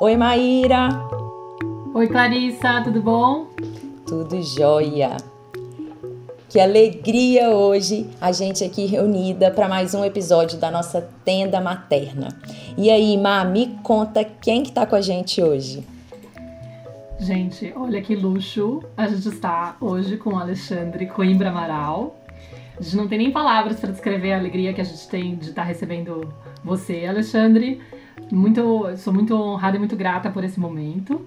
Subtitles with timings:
[0.00, 0.88] Oi, Maíra.
[1.94, 3.46] Oi, Clarissa, tudo bom?
[4.06, 5.18] Tudo jóia.
[6.48, 12.28] Que alegria hoje a gente aqui reunida para mais um episódio da nossa tenda materna.
[12.78, 15.86] E aí, Má, me conta quem que tá com a gente hoje.
[17.20, 18.82] Gente, olha que luxo.
[18.96, 22.18] A gente está hoje com o Alexandre Coimbra Amaral.
[22.78, 25.50] A gente não tem nem palavras para descrever a alegria que a gente tem de
[25.50, 26.32] estar tá recebendo
[26.64, 27.82] você, Alexandre.
[28.32, 31.20] Muito, sou muito honrada e muito grata por esse momento.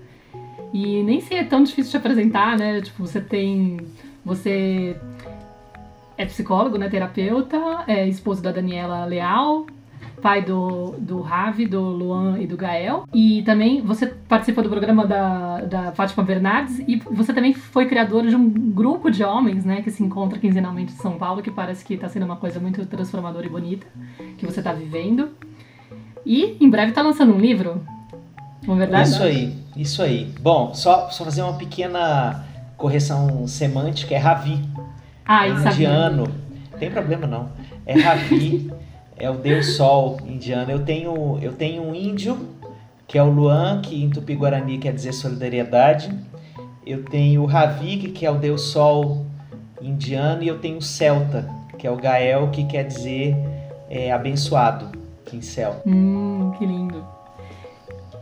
[0.73, 2.81] E nem sei é tão difícil te apresentar, né?
[2.81, 3.77] Tipo, você tem.
[4.25, 4.97] Você
[6.17, 6.89] é psicólogo, né?
[6.89, 9.67] Terapeuta, é esposo da Daniela Leal,
[10.23, 13.03] pai do, do Ravi, do Luan e do Gael.
[13.13, 18.25] E também você participou do programa da, da Fátima Bernardes e você também foi criador
[18.25, 19.81] de um grupo de homens, né?
[19.81, 22.85] Que se encontra quinzenalmente em São Paulo, que parece que está sendo uma coisa muito
[22.85, 23.85] transformadora e bonita
[24.37, 25.31] que você está vivendo.
[26.25, 27.85] E em breve está lançando um livro.
[28.65, 29.09] Não é verdade?
[29.09, 30.33] Isso aí, isso aí.
[30.39, 32.45] Bom, só, só fazer uma pequena
[32.77, 34.57] correção semântica, é Ravi.
[35.25, 36.23] Ah, é indiano.
[36.79, 37.49] Tem problema não.
[37.85, 38.71] É Ravi,
[39.17, 40.71] é o deus sol indiano.
[40.71, 42.37] Eu tenho, eu tenho um índio,
[43.07, 46.13] que é o Luan, que em Tupi-Guarani quer dizer solidariedade.
[46.85, 49.25] Eu tenho o Ravi, que é o deus sol
[49.81, 50.43] indiano.
[50.43, 53.35] E eu tenho o Celta, que é o Gael, que quer dizer
[53.89, 54.91] é, abençoado
[55.29, 55.81] pincel.
[55.85, 57.05] Hum, que lindo.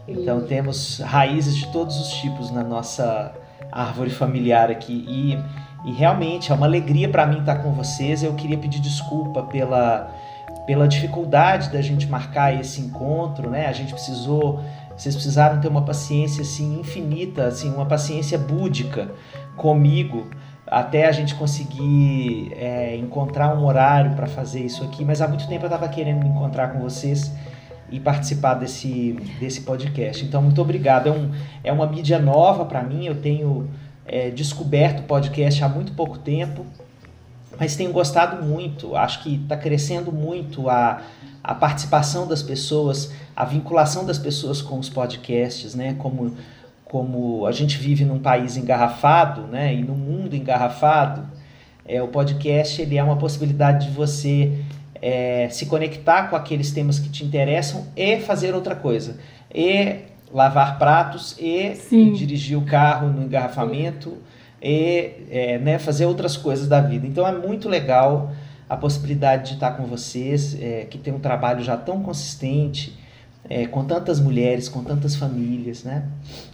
[0.08, 3.34] Então temos raízes de todos os tipos na nossa
[3.72, 8.24] árvore familiar aqui e, e realmente é uma alegria para mim estar com vocês.
[8.24, 10.12] Eu queria pedir desculpa pela
[10.66, 13.68] pela dificuldade da gente marcar esse encontro, né?
[13.68, 14.64] A gente precisou,
[14.96, 19.10] vocês precisaram ter uma paciência assim infinita, assim uma paciência búdica
[19.56, 20.28] comigo
[20.72, 25.46] até a gente conseguir é, encontrar um horário para fazer isso aqui, mas há muito
[25.46, 27.30] tempo eu estava querendo me encontrar com vocês
[27.92, 30.24] e participar desse, desse podcast.
[30.24, 31.08] Então, muito obrigado.
[31.08, 31.32] É, um,
[31.66, 33.70] é uma mídia nova para mim, eu tenho
[34.08, 36.66] é, descoberto o podcast há muito pouco tempo,
[37.60, 38.96] mas tenho gostado muito.
[38.96, 41.02] Acho que está crescendo muito a,
[41.44, 45.96] a participação das pessoas, a vinculação das pessoas com os podcasts, né?
[45.98, 46.36] Como
[46.92, 51.26] como a gente vive num país engarrafado, né, e num mundo engarrafado,
[51.86, 54.52] é, o podcast ele é uma possibilidade de você
[55.02, 59.18] é, se conectar com aqueles temas que te interessam e fazer outra coisa,
[59.56, 60.00] e
[60.34, 62.12] lavar pratos e Sim.
[62.12, 64.18] dirigir o carro no engarrafamento
[64.62, 67.08] e é, né, fazer outras coisas da vida.
[67.08, 68.32] Então é muito legal
[68.70, 72.98] a possibilidade de estar com vocês, é, que tem um trabalho já tão consistente
[73.50, 76.06] é, com tantas mulheres, com tantas famílias, né?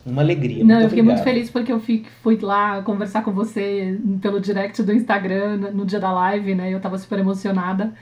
[0.05, 0.63] Uma alegria.
[0.63, 1.05] Não, eu fiquei obrigado.
[1.05, 2.05] muito feliz porque eu fui
[2.41, 6.73] lá conversar com você pelo direct do Instagram no dia da live, né?
[6.73, 7.93] Eu tava super emocionada.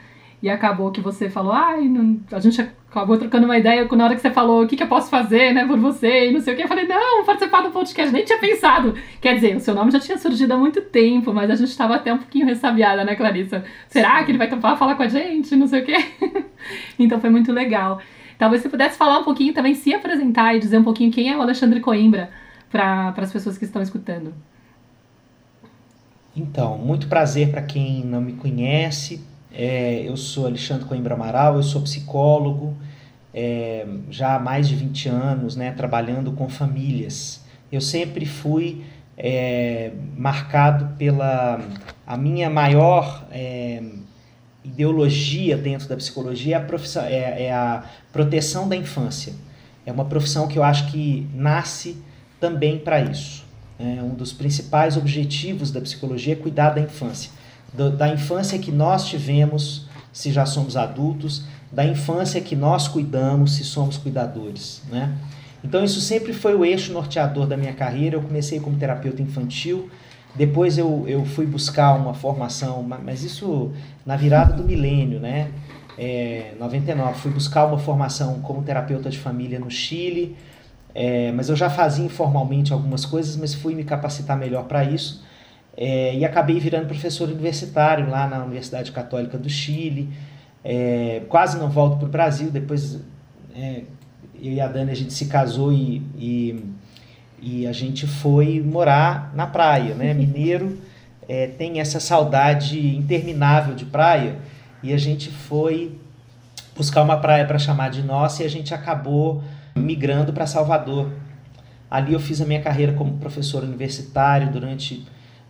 [0.41, 2.19] E acabou que você falou, ai, não...
[2.31, 2.65] a gente
[2.99, 5.53] acabou trocando uma ideia na hora que você falou o que, que eu posso fazer,
[5.53, 6.63] né, por você e não sei o que.
[6.63, 8.95] Eu falei, não, participar do podcast, nem tinha pensado.
[9.19, 11.95] Quer dizer, o seu nome já tinha surgido há muito tempo, mas a gente estava
[11.95, 13.63] até um pouquinho ressabiada, né, Clarissa?
[13.89, 15.55] Será que ele vai topar falar com a gente?
[15.55, 15.97] Não sei o quê.
[16.97, 17.99] então foi muito legal.
[18.37, 21.37] Talvez você pudesse falar um pouquinho também, se apresentar e dizer um pouquinho quem é
[21.37, 22.29] o Alexandre Coimbra
[22.71, 24.33] para as pessoas que estão escutando.
[26.35, 29.23] Então, muito prazer para quem não me conhece.
[29.57, 32.75] É, eu sou Alexandre Coimbra Amaral, eu sou psicólogo,
[33.33, 37.41] é, já há mais de 20 anos, né, trabalhando com famílias.
[37.71, 38.83] Eu sempre fui
[39.17, 41.61] é, marcado pela
[42.05, 43.81] a minha maior é,
[44.63, 49.33] ideologia dentro da psicologia é a, profissão, é, é a proteção da infância.
[49.85, 51.97] É uma profissão que eu acho que nasce
[52.39, 53.45] também para isso.
[53.79, 57.31] É um dos principais objetivos da psicologia é cuidar da infância.
[57.73, 63.55] Do, da infância que nós tivemos, se já somos adultos, da infância que nós cuidamos,
[63.55, 64.81] se somos cuidadores.
[64.89, 65.13] Né?
[65.63, 68.15] Então, isso sempre foi o eixo norteador da minha carreira.
[68.15, 69.89] Eu comecei como terapeuta infantil,
[70.35, 73.71] depois eu, eu fui buscar uma formação, mas isso
[74.05, 75.49] na virada do milênio, né?
[75.97, 80.35] É, 99, fui buscar uma formação como terapeuta de família no Chile,
[80.93, 85.23] é, mas eu já fazia informalmente algumas coisas, mas fui me capacitar melhor para isso.
[85.77, 90.09] É, e acabei virando professor universitário lá na Universidade Católica do Chile.
[90.63, 92.99] É, quase não volto para o Brasil, depois
[93.55, 93.83] é,
[94.41, 96.63] eu e a Dani a gente se casou e, e
[97.45, 100.13] e a gente foi morar na praia, né?
[100.15, 100.79] Mineiro
[101.29, 104.37] é, tem essa saudade interminável de praia
[104.81, 105.95] e a gente foi
[106.75, 109.43] buscar uma praia para chamar de nossa e a gente acabou
[109.75, 111.11] migrando para Salvador.
[111.89, 115.05] Ali eu fiz a minha carreira como professor universitário durante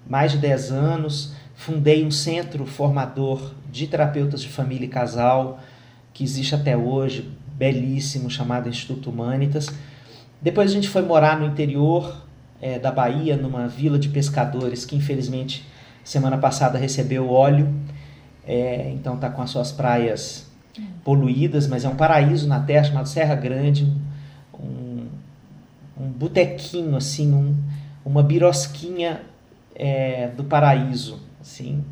[0.07, 1.33] mais de 10 anos.
[1.55, 5.59] Fundei um centro formador de terapeutas de família e casal,
[6.13, 9.69] que existe até hoje, belíssimo, chamado Instituto Humanitas.
[10.41, 12.25] Depois a gente foi morar no interior
[12.61, 15.65] é, da Bahia, numa vila de pescadores que infelizmente
[16.03, 17.73] semana passada recebeu óleo,
[18.45, 20.45] é, então está com as suas praias
[21.03, 23.91] poluídas, mas é um paraíso na terra chamado Serra Grande,
[24.53, 25.05] um,
[25.99, 27.55] um botequinho assim, um,
[28.03, 29.21] uma birosquinha
[29.75, 31.83] é, do paraíso, assim.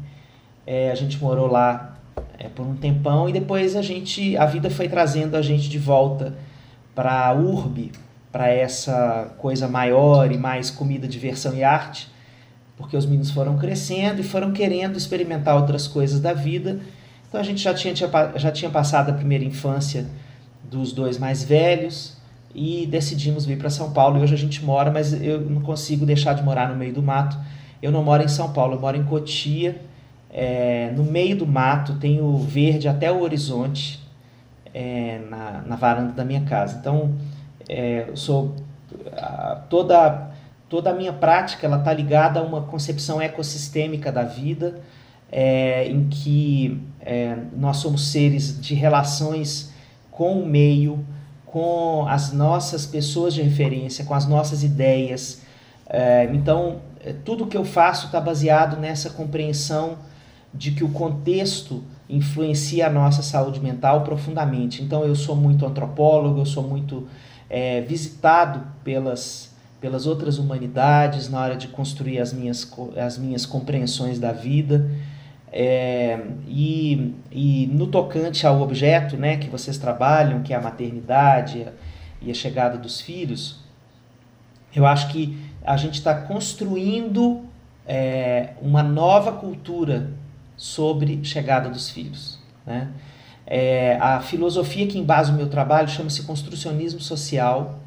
[0.65, 1.97] É, a gente morou lá
[2.39, 5.77] é, por um tempão e depois a gente, a vida foi trazendo a gente de
[5.77, 6.33] volta
[6.95, 7.91] para a urbe,
[8.31, 12.09] para essa coisa maior e mais comida, diversão e arte,
[12.77, 16.79] porque os meninos foram crescendo e foram querendo experimentar outras coisas da vida.
[17.27, 17.93] Então a gente já tinha,
[18.35, 20.07] já tinha passado a primeira infância
[20.63, 22.17] dos dois mais velhos
[22.53, 24.19] e decidimos vir para São Paulo.
[24.19, 27.01] E hoje a gente mora, mas eu não consigo deixar de morar no meio do
[27.01, 27.37] mato.
[27.83, 29.81] Eu não moro em São Paulo, eu moro em Cotia,
[30.31, 33.99] é, no meio do mato, tenho verde até o horizonte
[34.73, 36.77] é, na, na varanda da minha casa.
[36.79, 37.13] Então
[37.67, 38.55] é, eu sou
[39.17, 40.31] a, toda
[40.69, 44.79] toda a minha prática ela está ligada a uma concepção ecossistêmica da vida
[45.29, 49.73] é, em que é, nós somos seres de relações
[50.09, 51.05] com o meio
[51.45, 55.41] com as nossas pessoas de referência com as nossas ideias
[55.87, 59.97] é, então tudo que eu faço está baseado nessa compreensão
[60.53, 66.39] de que o contexto influencia a nossa saúde mental profundamente então eu sou muito antropólogo
[66.39, 67.07] eu sou muito
[67.53, 72.67] é, visitado pelas, pelas outras humanidades na hora de construir as minhas,
[72.97, 74.89] as minhas compreensões da vida.
[75.51, 81.67] É, e, e no tocante ao objeto né, que vocês trabalham, que é a maternidade
[82.19, 83.59] e a chegada dos filhos,
[84.75, 87.41] eu acho que a gente está construindo
[87.85, 90.11] é, uma nova cultura
[90.57, 92.39] sobre chegada dos filhos.
[92.65, 92.89] Né?
[93.45, 97.79] É, a filosofia que embasa o meu trabalho chama-se construcionismo social,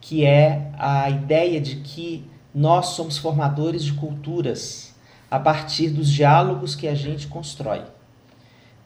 [0.00, 2.24] que é a ideia de que
[2.54, 4.94] nós somos formadores de culturas
[5.30, 7.82] a partir dos diálogos que a gente constrói.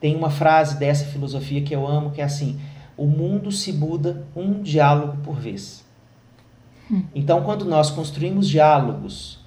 [0.00, 2.60] Tem uma frase dessa filosofia que eu amo, que é assim:
[2.96, 5.83] o mundo se muda um diálogo por vez.
[6.90, 7.04] Hum.
[7.14, 9.38] Então, quando nós construímos diálogos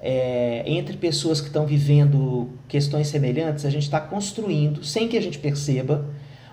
[0.00, 5.22] é, entre pessoas que estão vivendo questões semelhantes, a gente está construindo, sem que a
[5.22, 6.04] gente perceba,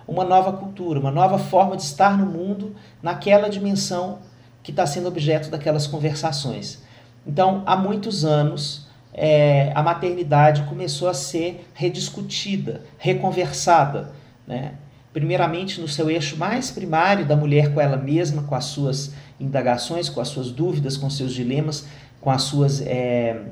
[0.06, 4.18] uma nova cultura, uma nova forma de estar no mundo naquela dimensão
[4.62, 6.82] que está sendo objeto daquelas conversações.
[7.26, 14.12] Então, há muitos anos, é, a maternidade começou a ser rediscutida, reconversada.
[14.46, 14.74] Né?
[15.12, 20.08] Primeiramente, no seu eixo mais primário da mulher com ela mesma, com as suas indagações,
[20.08, 21.86] com as suas dúvidas, com seus dilemas,
[22.22, 23.42] com as suas, é,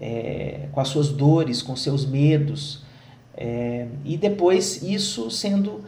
[0.00, 2.82] é, com as suas dores, com seus medos,
[3.36, 5.84] é, e depois isso sendo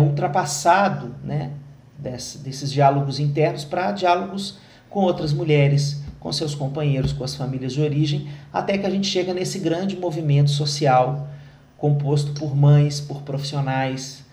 [0.00, 1.50] ultrapassado né,
[1.98, 4.56] desse, desses diálogos internos para diálogos
[4.88, 9.06] com outras mulheres, com seus companheiros, com as famílias de origem, até que a gente
[9.06, 11.28] chega nesse grande movimento social
[11.76, 14.24] composto por mães, por profissionais,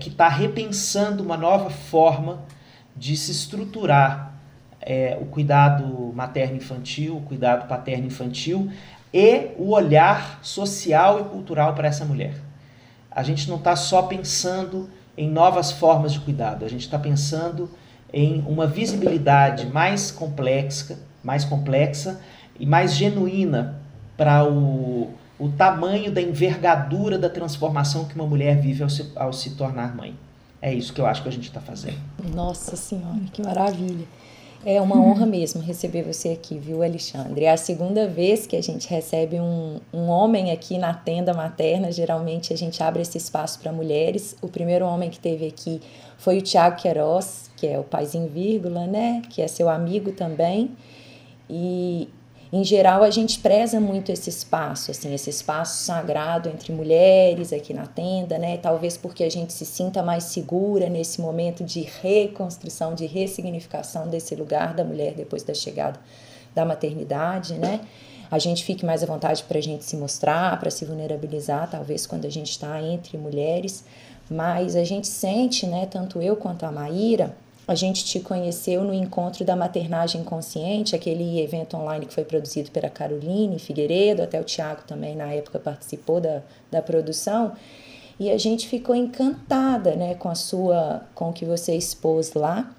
[0.00, 2.40] que está repensando uma nova forma
[2.96, 4.34] de se estruturar
[4.80, 8.70] é, o cuidado materno-infantil, o cuidado paterno-infantil
[9.12, 12.34] e o olhar social e cultural para essa mulher.
[13.10, 17.70] A gente não está só pensando em novas formas de cuidado, a gente está pensando
[18.12, 22.20] em uma visibilidade mais complexa, mais complexa
[22.58, 23.80] e mais genuína
[24.16, 29.32] para o, o tamanho da envergadura da transformação que uma mulher vive ao se, ao
[29.32, 30.16] se tornar mãe.
[30.62, 31.98] É isso que eu acho que a gente está fazendo.
[32.32, 34.06] Nossa Senhora, que maravilha!
[34.64, 37.46] É uma honra mesmo receber você aqui, viu, Alexandre?
[37.46, 41.90] É a segunda vez que a gente recebe um, um homem aqui na tenda materna.
[41.90, 44.36] Geralmente a gente abre esse espaço para mulheres.
[44.40, 45.80] O primeiro homem que teve aqui
[46.16, 49.22] foi o Tiago Queiroz, que é o paizinho vírgula, né?
[49.30, 50.70] Que é seu amigo também.
[51.50, 52.08] E
[52.52, 57.72] em geral a gente preza muito esse espaço, assim, esse espaço sagrado entre mulheres aqui
[57.72, 58.58] na tenda, né?
[58.58, 64.34] Talvez porque a gente se sinta mais segura nesse momento de reconstrução, de ressignificação desse
[64.34, 65.98] lugar da mulher depois da chegada
[66.54, 67.80] da maternidade, né?
[68.30, 72.06] A gente fique mais à vontade para a gente se mostrar, para se vulnerabilizar, talvez
[72.06, 73.84] quando a gente está entre mulheres,
[74.30, 77.36] mas a gente sente, né, tanto eu quanto a Maíra,
[77.72, 82.70] a gente te conheceu no encontro da maternagem consciente, aquele evento online que foi produzido
[82.70, 87.52] pela Caroline Figueiredo, até o Tiago também na época participou da, da produção.
[88.20, 92.70] E a gente ficou encantada, né, com a sua, com o que você expôs lá.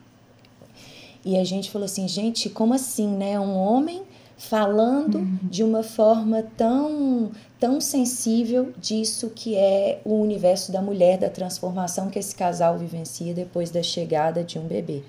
[1.25, 3.39] E a gente falou assim, gente, como assim, né?
[3.39, 4.03] Um homem
[4.37, 5.39] falando uhum.
[5.41, 7.31] de uma forma tão
[7.63, 13.33] tão sensível disso que é o universo da mulher, da transformação que esse casal vivencia
[13.33, 15.01] depois da chegada de um bebê.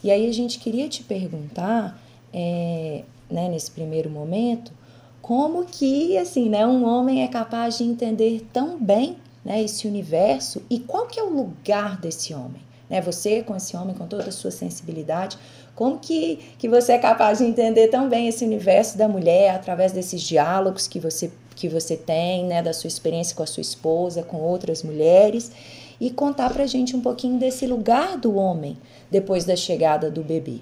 [0.00, 2.00] E aí a gente queria te perguntar,
[2.32, 4.70] é, né, nesse primeiro momento,
[5.20, 10.62] como que assim, né, um homem é capaz de entender tão bem né, esse universo
[10.70, 12.62] e qual que é o lugar desse homem?
[12.88, 15.36] Né, você com esse homem, com toda a sua sensibilidade,
[15.74, 19.90] como que, que você é capaz de entender tão bem esse universo da mulher através
[19.90, 24.22] desses diálogos que você, que você tem, né, da sua experiência com a sua esposa,
[24.22, 25.52] com outras mulheres,
[26.00, 28.78] e contar pra gente um pouquinho desse lugar do homem
[29.10, 30.60] depois da chegada do bebê.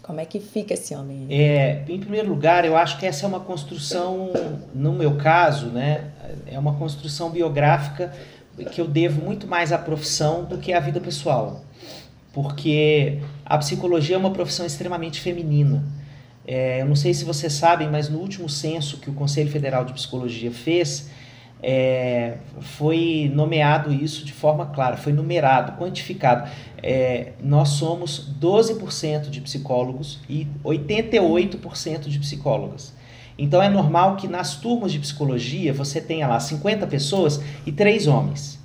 [0.00, 1.26] Como é que fica esse homem?
[1.28, 4.30] É, em primeiro lugar, eu acho que essa é uma construção,
[4.72, 6.12] no meu caso, né,
[6.46, 8.12] é uma construção biográfica
[8.70, 11.64] que eu devo muito mais à profissão do que à vida pessoal.
[12.32, 15.82] Porque a psicologia é uma profissão extremamente feminina.
[16.46, 19.84] É, eu não sei se vocês sabem, mas no último censo que o Conselho Federal
[19.84, 21.10] de Psicologia fez,
[21.62, 26.50] é, foi nomeado isso de forma clara, foi numerado, quantificado.
[26.82, 32.92] É, nós somos 12% de psicólogos e 88% de psicólogas.
[33.38, 38.06] Então é normal que nas turmas de psicologia você tenha lá 50 pessoas e três
[38.06, 38.58] homens,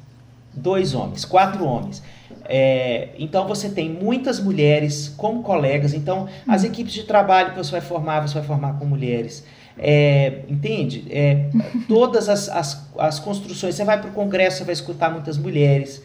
[0.53, 2.01] dois homens, quatro homens.
[2.49, 5.93] É, então você tem muitas mulheres como colegas.
[5.93, 9.43] Então as equipes de trabalho que você vai formar, você vai formar com mulheres.
[9.77, 11.05] É, entende?
[11.11, 11.49] É,
[11.87, 16.01] todas as, as, as construções, você vai para o congresso, você vai escutar muitas mulheres.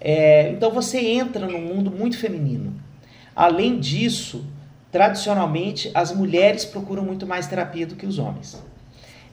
[0.00, 2.72] É, então você entra num mundo muito feminino.
[3.34, 4.44] Além disso,
[4.90, 8.62] tradicionalmente, as mulheres procuram muito mais terapia do que os homens.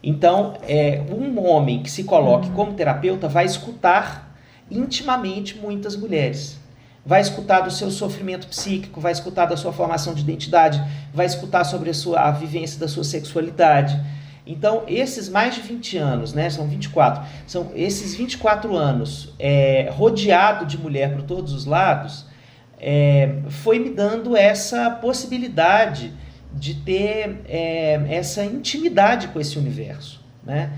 [0.04, 4.25] Então, é, um homem que se coloque como terapeuta vai escutar
[4.70, 6.60] intimamente muitas mulheres
[7.06, 11.64] vai escutar do seu sofrimento psíquico, vai escutar da sua formação de identidade, vai escutar
[11.64, 14.00] sobre a sua a vivência da sua sexualidade.
[14.48, 20.66] Então, esses mais de 20 anos, né, são 24, são esses 24 anos é, rodeado
[20.66, 22.26] de mulher por todos os lados,
[22.80, 26.12] é, foi me dando essa possibilidade
[26.54, 30.24] de ter é, essa intimidade com esse universo.
[30.44, 30.72] Né?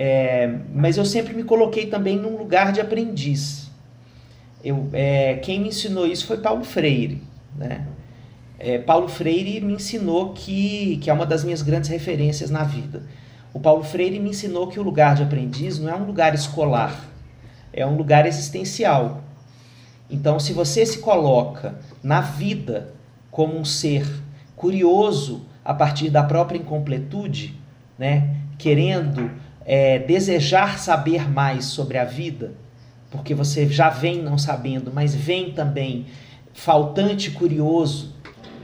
[0.00, 3.68] É, mas eu sempre me coloquei também num lugar de aprendiz.
[4.62, 7.20] Eu, é, quem me ensinou isso foi Paulo Freire,
[7.56, 7.84] né?
[8.60, 13.02] É, Paulo Freire me ensinou que, que é uma das minhas grandes referências na vida.
[13.52, 17.04] O Paulo Freire me ensinou que o lugar de aprendiz não é um lugar escolar,
[17.72, 19.24] é um lugar existencial.
[20.08, 21.74] Então, se você se coloca
[22.04, 22.94] na vida
[23.32, 24.06] como um ser
[24.54, 27.56] curioso a partir da própria incompletude,
[27.98, 29.28] né, querendo
[29.70, 32.54] é, desejar saber mais sobre a vida,
[33.10, 36.06] porque você já vem não sabendo, mas vem também
[36.54, 38.14] faltante curioso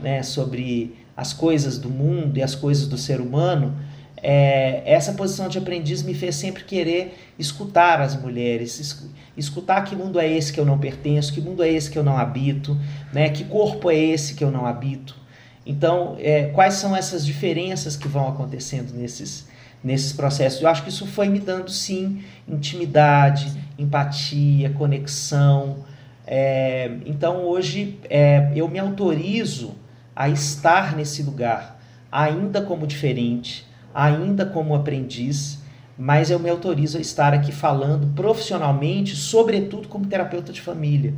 [0.01, 3.77] né, sobre as coisas do mundo e as coisas do ser humano,
[4.17, 9.05] é, essa posição de aprendiz me fez sempre querer escutar as mulheres,
[9.37, 12.03] escutar que mundo é esse que eu não pertenço, que mundo é esse que eu
[12.03, 12.75] não habito,
[13.13, 15.15] né, que corpo é esse que eu não habito.
[15.63, 19.47] Então, é, quais são essas diferenças que vão acontecendo nesses,
[19.85, 20.63] nesses processos.
[20.63, 25.85] Eu acho que isso foi me dando, sim, intimidade, empatia, conexão.
[26.25, 29.75] É, então, hoje, é, eu me autorizo
[30.15, 31.79] a estar nesse lugar,
[32.11, 35.59] ainda como diferente, ainda como aprendiz,
[35.95, 41.13] mas eu me autorizo a estar aqui falando profissionalmente, sobretudo como terapeuta de família.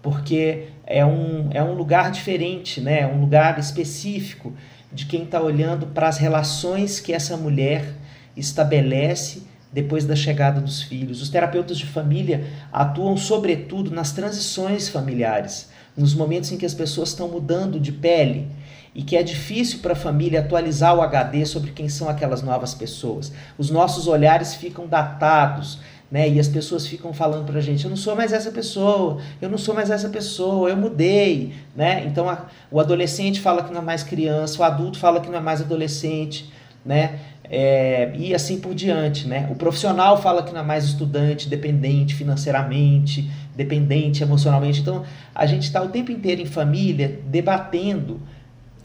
[0.00, 3.00] Porque é um, é um lugar diferente, né?
[3.00, 4.54] é um lugar específico
[4.92, 7.94] de quem está olhando para as relações que essa mulher
[8.36, 9.42] estabelece
[9.72, 11.22] depois da chegada dos filhos.
[11.22, 17.10] Os terapeutas de família atuam sobretudo nas transições familiares, nos momentos em que as pessoas
[17.10, 18.48] estão mudando de pele
[18.94, 22.74] e que é difícil para a família atualizar o HD sobre quem são aquelas novas
[22.74, 23.32] pessoas.
[23.56, 25.78] Os nossos olhares ficam datados,
[26.10, 26.28] né?
[26.28, 29.58] E as pessoas ficam falando pra gente, eu não sou mais essa pessoa, eu não
[29.58, 32.04] sou mais essa pessoa, eu mudei, né?
[32.06, 35.38] Então a, o adolescente fala que não é mais criança, o adulto fala que não
[35.38, 36.50] é mais adolescente,
[36.84, 37.20] né?
[37.44, 39.48] É, e assim por diante, né?
[39.50, 44.80] O profissional fala que não é mais estudante, dependente financeiramente, dependente emocionalmente.
[44.80, 48.20] Então a gente está o tempo inteiro em família debatendo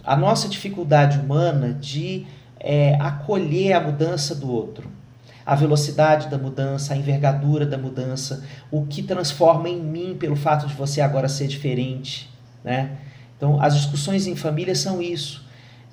[0.04, 2.26] a nossa dificuldade humana de
[2.60, 4.90] é, acolher a mudança do outro
[5.46, 10.66] a velocidade da mudança, a envergadura da mudança, o que transforma em mim pelo fato
[10.66, 12.30] de você agora ser diferente,
[12.64, 12.98] né?
[13.38, 15.46] Então, as discussões em família são isso.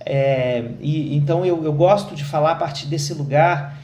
[0.04, 3.78] É, e então eu, eu gosto de falar a partir desse lugar,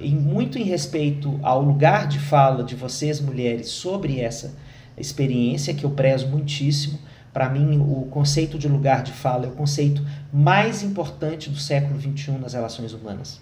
[0.00, 4.54] muito em respeito ao lugar de fala de vocês, mulheres, sobre essa
[4.96, 6.98] experiência que eu prezo muitíssimo,
[7.32, 12.00] Para mim, o conceito de lugar de fala é o conceito mais importante do século
[12.00, 13.40] XXI nas relações humanas.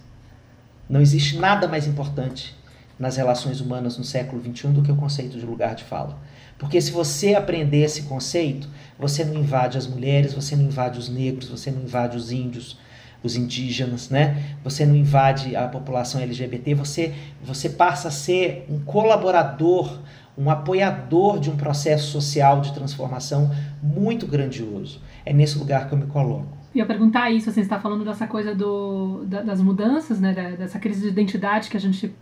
[0.93, 2.55] Não existe nada mais importante
[2.99, 6.19] nas relações humanas no século XXI do que o conceito de lugar de fala.
[6.59, 8.69] Porque se você aprender esse conceito,
[8.99, 12.77] você não invade as mulheres, você não invade os negros, você não invade os índios,
[13.23, 14.55] os indígenas, né?
[14.63, 19.99] Você não invade a população LGBT, você, você passa a ser um colaborador,
[20.37, 23.51] um apoiador de um processo social de transformação
[23.83, 25.01] muito grandioso.
[25.25, 26.62] É nesse lugar que eu me coloco.
[26.75, 30.33] Ia perguntar isso, assim, você está falando dessa coisa do, das mudanças, né?
[30.59, 32.15] Dessa crise de identidade que a gente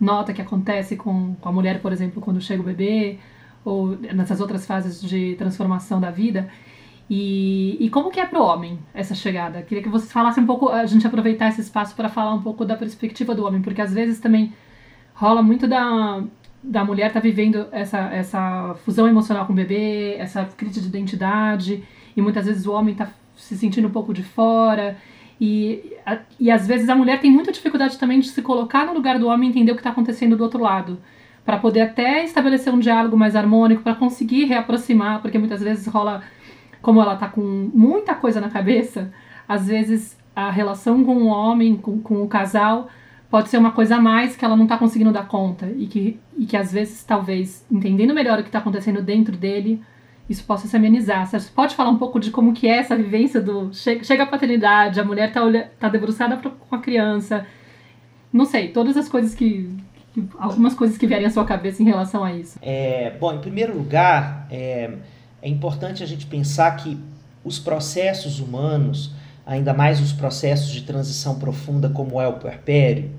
[0.00, 3.18] nota que acontece com, com a mulher, por exemplo, quando chega o bebê,
[3.64, 6.48] ou nessas outras fases de transformação da vida.
[7.08, 9.62] E, e como que é para o homem essa chegada?
[9.62, 12.64] Queria que você falasse um pouco, a gente aproveitar esse espaço para falar um pouco
[12.64, 14.52] da perspectiva do homem, porque às vezes também
[15.12, 16.22] rola muito da,
[16.62, 21.82] da mulher tá vivendo essa, essa fusão emocional com o bebê, essa crise de identidade,
[22.16, 23.08] e muitas vezes o homem está
[23.50, 24.96] se sentindo um pouco de fora.
[25.40, 25.92] E,
[26.38, 29.26] e às vezes a mulher tem muita dificuldade também de se colocar no lugar do
[29.26, 30.98] homem e entender o que está acontecendo do outro lado
[31.44, 36.22] para poder até estabelecer um diálogo mais harmônico, para conseguir reaproximar, porque muitas vezes rola,
[36.80, 37.40] como ela tá com
[37.74, 39.10] muita coisa na cabeça,
[39.48, 42.88] às vezes a relação com o homem, com, com o casal,
[43.30, 46.20] pode ser uma coisa a mais que ela não está conseguindo dar conta e que,
[46.36, 49.82] e que às vezes, talvez, entendendo melhor o que está acontecendo dentro dele,
[50.30, 51.26] isso possa se amenizar.
[51.26, 53.74] Você pode falar um pouco de como que é essa vivência do...
[53.74, 55.42] Chega, a paternidade, a mulher está
[55.80, 57.44] tá debruçada com a criança,
[58.32, 59.68] não sei, todas as coisas que,
[60.38, 62.60] algumas coisas que vierem à sua cabeça em relação a isso.
[62.62, 64.92] É, bom, em primeiro lugar, é,
[65.42, 66.96] é importante a gente pensar que
[67.44, 69.12] os processos humanos,
[69.44, 73.10] ainda mais os processos de transição profunda como é o puerpério,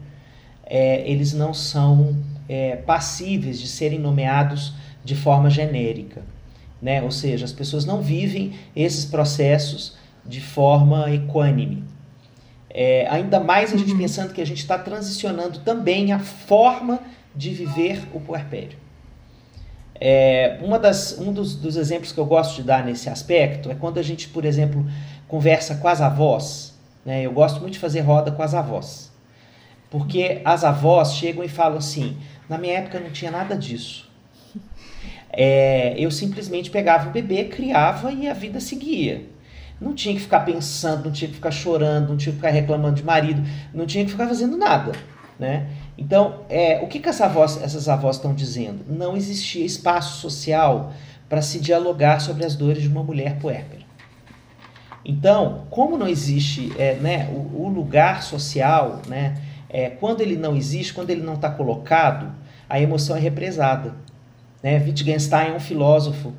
[0.66, 2.16] é, eles não são
[2.48, 6.22] é, passíveis de serem nomeados de forma genérica.
[6.82, 7.02] Né?
[7.02, 9.96] Ou seja, as pessoas não vivem esses processos
[10.26, 11.84] de forma equânime.
[12.70, 13.98] É, ainda mais a gente uhum.
[13.98, 17.00] pensando que a gente está transicionando também a forma
[17.36, 18.78] de viver o puerpério.
[20.04, 23.76] É, uma das, um dos, dos, exemplos que eu gosto de dar nesse aspecto é
[23.76, 24.84] quando a gente, por exemplo,
[25.28, 26.74] conversa com as avós.
[27.06, 27.22] Né?
[27.22, 29.12] Eu gosto muito de fazer roda com as avós.
[29.92, 32.18] Porque as avós chegam e falam assim:
[32.50, 34.11] na minha época não tinha nada disso.
[35.34, 39.26] É, eu simplesmente pegava o bebê, criava e a vida seguia.
[39.80, 42.96] Não tinha que ficar pensando, não tinha que ficar chorando, não tinha que ficar reclamando
[42.96, 43.42] de marido,
[43.74, 44.92] não tinha que ficar fazendo nada,
[45.40, 45.68] né?
[45.98, 47.26] Então, é, o que, que essa
[47.64, 48.86] essas avós estão dizendo?
[48.88, 50.94] Não existia espaço social
[51.28, 53.82] para se dialogar sobre as dores de uma mulher puérpera.
[55.04, 60.56] Então, como não existe é, né, o, o, lugar social, né, é, quando ele não
[60.56, 62.32] existe, quando ele não está colocado,
[62.70, 63.96] a emoção é represada.
[64.62, 64.78] Né?
[64.78, 66.34] Wittgenstein é um filósofo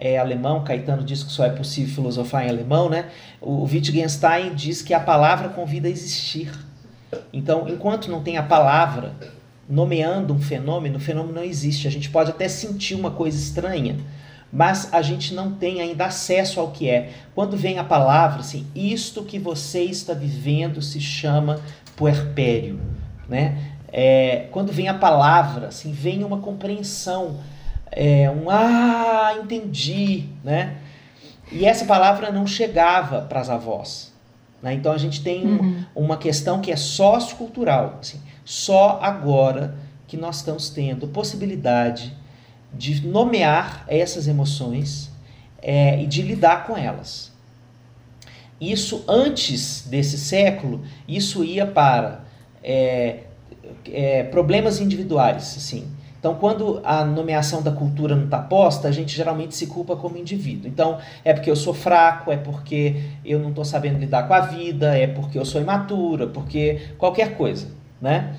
[0.00, 3.06] é, alemão, Caetano diz que só é possível filosofar em alemão, né?
[3.40, 6.52] O Wittgenstein diz que a palavra convida a existir.
[7.32, 9.12] Então, enquanto não tem a palavra
[9.68, 11.88] nomeando um fenômeno, o fenômeno não existe.
[11.88, 13.96] A gente pode até sentir uma coisa estranha,
[14.52, 17.10] mas a gente não tem ainda acesso ao que é.
[17.34, 21.60] Quando vem a palavra, assim, isto que você está vivendo se chama
[21.96, 22.80] puerpério,
[23.28, 23.74] né?
[23.90, 27.38] É, quando vem a palavra, assim, vem uma compreensão
[27.92, 30.78] é, um ah, entendi, né?
[31.50, 34.12] E essa palavra não chegava para as avós.
[34.62, 34.74] Né?
[34.74, 35.84] Então a gente tem uhum.
[35.94, 37.98] uma questão que é sociocultural.
[38.00, 42.14] Assim, só agora que nós estamos tendo possibilidade
[42.72, 45.10] de nomear essas emoções
[45.62, 47.32] é, e de lidar com elas.
[48.60, 52.24] Isso antes desse século, isso ia para
[52.62, 53.20] é,
[53.86, 59.14] é, problemas individuais, assim, então, quando a nomeação da cultura não está posta, a gente
[59.16, 60.68] geralmente se culpa como indivíduo.
[60.68, 64.40] Então, é porque eu sou fraco, é porque eu não estou sabendo lidar com a
[64.40, 67.68] vida, é porque eu sou imatura, porque qualquer coisa,
[68.00, 68.34] né?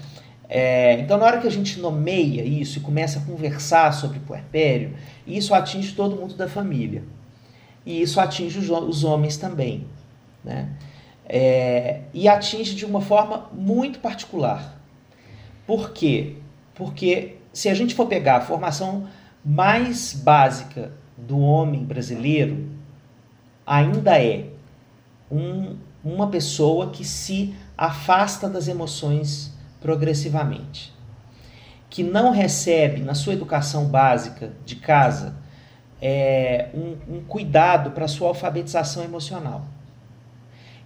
[0.50, 4.96] É, então, na hora que a gente nomeia isso e começa a conversar sobre puerpério,
[5.26, 7.04] isso atinge todo mundo da família.
[7.86, 9.86] E isso atinge os, os homens também,
[10.44, 10.70] né?
[11.26, 14.78] É, e atinge de uma forma muito particular.
[15.66, 16.36] Por quê?
[16.74, 19.10] Porque se a gente for pegar a formação
[19.44, 22.70] mais básica do homem brasileiro,
[23.68, 24.46] ainda é
[25.30, 30.94] um, uma pessoa que se afasta das emoções progressivamente,
[31.90, 35.36] que não recebe na sua educação básica de casa
[36.02, 39.66] é, um, um cuidado para sua alfabetização emocional.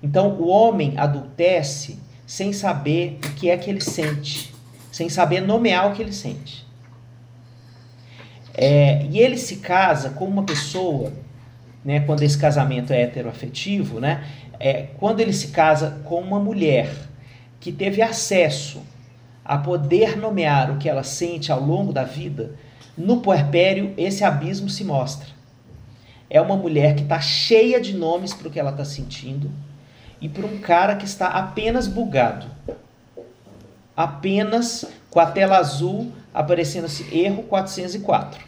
[0.02, 4.53] Então o homem adultece sem saber o que é que ele sente
[4.93, 6.65] sem saber nomear o que ele sente.
[8.53, 11.12] É, e ele se casa com uma pessoa
[11.84, 14.23] né, quando esse casamento é heteroafetivo, né,
[14.60, 16.93] é quando ele se casa com uma mulher
[17.60, 18.84] que teve acesso
[19.43, 22.53] a poder nomear o que ela sente ao longo da vida,
[22.95, 25.27] no puerpério esse abismo se mostra.
[26.29, 29.49] É uma mulher que está cheia de nomes para o que ela está sentindo
[30.21, 32.45] e para um cara que está apenas bugado.
[33.95, 38.43] Apenas com a tela azul aparecendo assim, erro 404.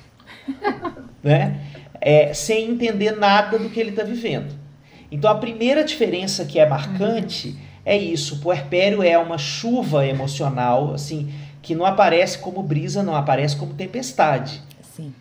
[1.23, 1.61] né?
[2.01, 4.53] É, sem entender nada do que ele está vivendo.
[5.11, 7.55] Então a primeira diferença que é marcante
[7.85, 8.35] é isso.
[8.35, 11.31] O puerpério é uma chuva emocional, assim,
[11.61, 14.61] que não aparece como brisa, não aparece como tempestade.
[14.81, 15.13] Sim.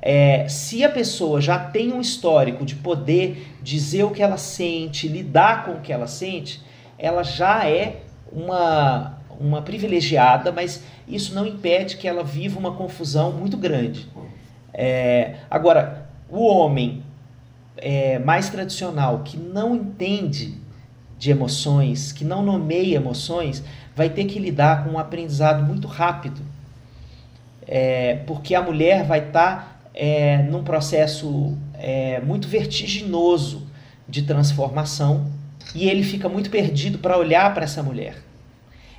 [0.00, 5.06] É, se a pessoa já tem um histórico de poder dizer o que ela sente,
[5.06, 6.60] lidar com o que ela sente,
[6.98, 13.32] ela já é uma, uma privilegiada, mas isso não impede que ela viva uma confusão
[13.32, 14.08] muito grande.
[14.72, 17.02] É, agora, o homem
[17.76, 20.54] é, mais tradicional que não entende
[21.18, 23.62] de emoções, que não nomeia emoções,
[23.94, 26.40] vai ter que lidar com um aprendizado muito rápido.
[27.66, 33.66] É, porque a mulher vai estar tá, é, num processo é, muito vertiginoso
[34.08, 35.30] de transformação
[35.74, 38.16] e ele fica muito perdido para olhar para essa mulher.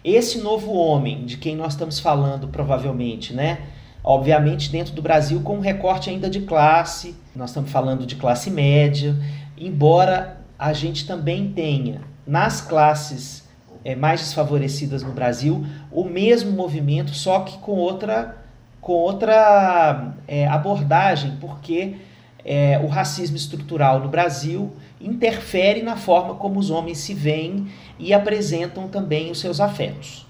[0.03, 3.59] Esse novo homem de quem nós estamos falando, provavelmente, né?
[4.03, 8.51] Obviamente, dentro do Brasil, com um recorte ainda de classe, nós estamos falando de classe
[8.51, 9.15] média,
[9.57, 13.47] embora a gente também tenha nas classes
[13.85, 18.37] é, mais desfavorecidas no Brasil o mesmo movimento, só que com outra,
[18.81, 21.95] com outra é, abordagem, porque
[22.43, 27.67] é, o racismo estrutural no Brasil interfere na forma como os homens se veem
[27.99, 30.25] e apresentam também os seus afetos.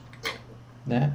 [0.86, 1.13] Né?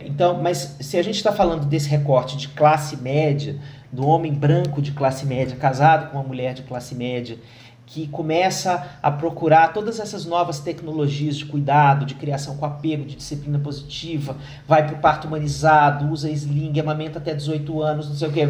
[0.00, 3.58] Então, mas se a gente está falando desse recorte de classe média,
[3.92, 7.38] do homem branco de classe média casado com uma mulher de classe média
[7.86, 13.14] que começa a procurar todas essas novas tecnologias de cuidado, de criação com apego, de
[13.14, 14.36] disciplina positiva,
[14.66, 18.40] vai para o parto humanizado, usa sling, amamenta até 18 anos, não sei o que,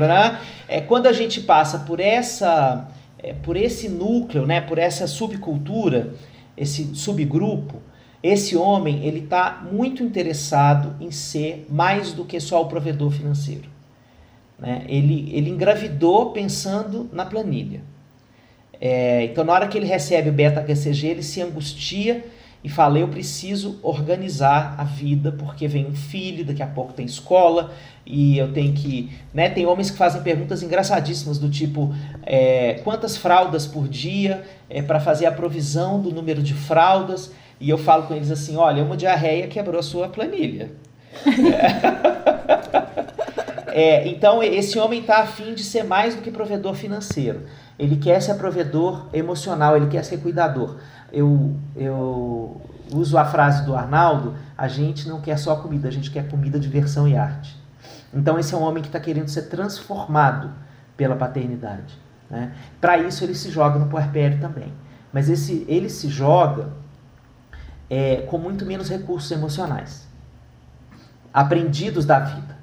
[0.69, 2.89] é quando a gente passa por essa,
[3.25, 6.15] é, por esse núcleo, né, por essa subcultura,
[6.57, 7.81] esse subgrupo,
[8.23, 13.69] esse homem ele está muito interessado em ser mais do que só o provedor financeiro.
[14.59, 14.85] Né?
[14.89, 17.83] Ele, ele engravidou pensando na planilha.
[18.81, 22.25] É, então, na hora que ele recebe o beta-HCG, ele se angustia
[22.65, 27.05] e fala: Eu preciso organizar a vida, porque vem um filho, daqui a pouco tem
[27.05, 27.75] escola,
[28.07, 29.13] e eu tenho que.
[29.35, 34.81] Né, tem homens que fazem perguntas engraçadíssimas, do tipo: é, quantas fraldas por dia é,
[34.81, 37.31] para fazer a provisão do número de fraldas?
[37.61, 40.73] E eu falo com eles assim: Olha, uma diarreia quebrou a sua planilha.
[43.77, 47.43] É, então, esse homem está afim de ser mais do que provedor financeiro.
[47.77, 50.77] Ele quer ser provedor emocional, ele quer ser cuidador.
[51.15, 52.61] Eu, eu
[52.93, 56.59] uso a frase do Arnaldo: a gente não quer só comida, a gente quer comida,
[56.59, 57.57] diversão e arte.
[58.13, 60.51] Então, esse é um homem que está querendo ser transformado
[60.97, 61.99] pela paternidade.
[62.31, 62.53] Né?
[62.81, 64.73] Para isso, ele se joga no puerpério também.
[65.13, 66.71] Mas esse, ele se joga
[67.89, 70.07] é, com muito menos recursos emocionais,
[71.33, 72.57] aprendidos da vida.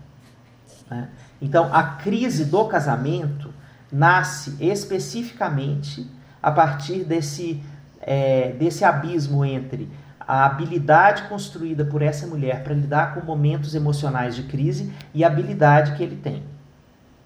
[0.89, 1.09] Né?
[1.41, 3.53] Então, a crise do casamento
[3.91, 6.09] nasce especificamente
[6.41, 7.61] a partir desse,
[8.01, 14.35] é, desse abismo entre a habilidade construída por essa mulher para lidar com momentos emocionais
[14.35, 16.43] de crise e a habilidade que ele tem.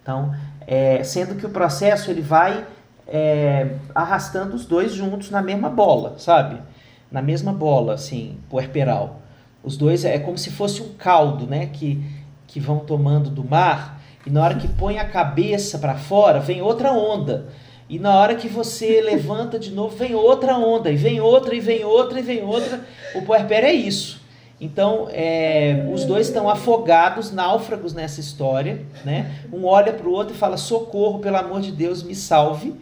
[0.02, 0.34] Então,
[0.66, 2.66] é, sendo que o processo ele vai
[3.06, 6.60] é, arrastando os dois juntos na mesma bola, sabe?
[7.10, 9.20] Na mesma bola, assim, puerperal.
[9.62, 11.66] Os dois é como se fosse um caldo, né?
[11.66, 12.04] Que,
[12.46, 16.60] que vão tomando do mar e na hora que põe a cabeça para fora, vem
[16.60, 17.46] outra onda.
[17.88, 21.60] E na hora que você levanta de novo, vem outra onda, e vem outra, e
[21.60, 22.80] vem outra, e vem outra.
[23.14, 24.24] O puerpério é isso.
[24.60, 28.80] Então, é, os dois estão afogados, náufragos nessa história.
[29.04, 29.30] Né?
[29.52, 32.74] Um olha para o outro e fala: socorro, pelo amor de Deus, me salve.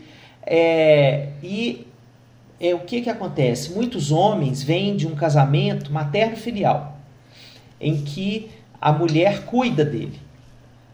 [0.47, 1.87] É, e
[2.61, 3.73] é, o que, que acontece?
[3.73, 6.97] Muitos homens vêm de um casamento materno-filial,
[7.81, 10.21] em que a mulher cuida dele.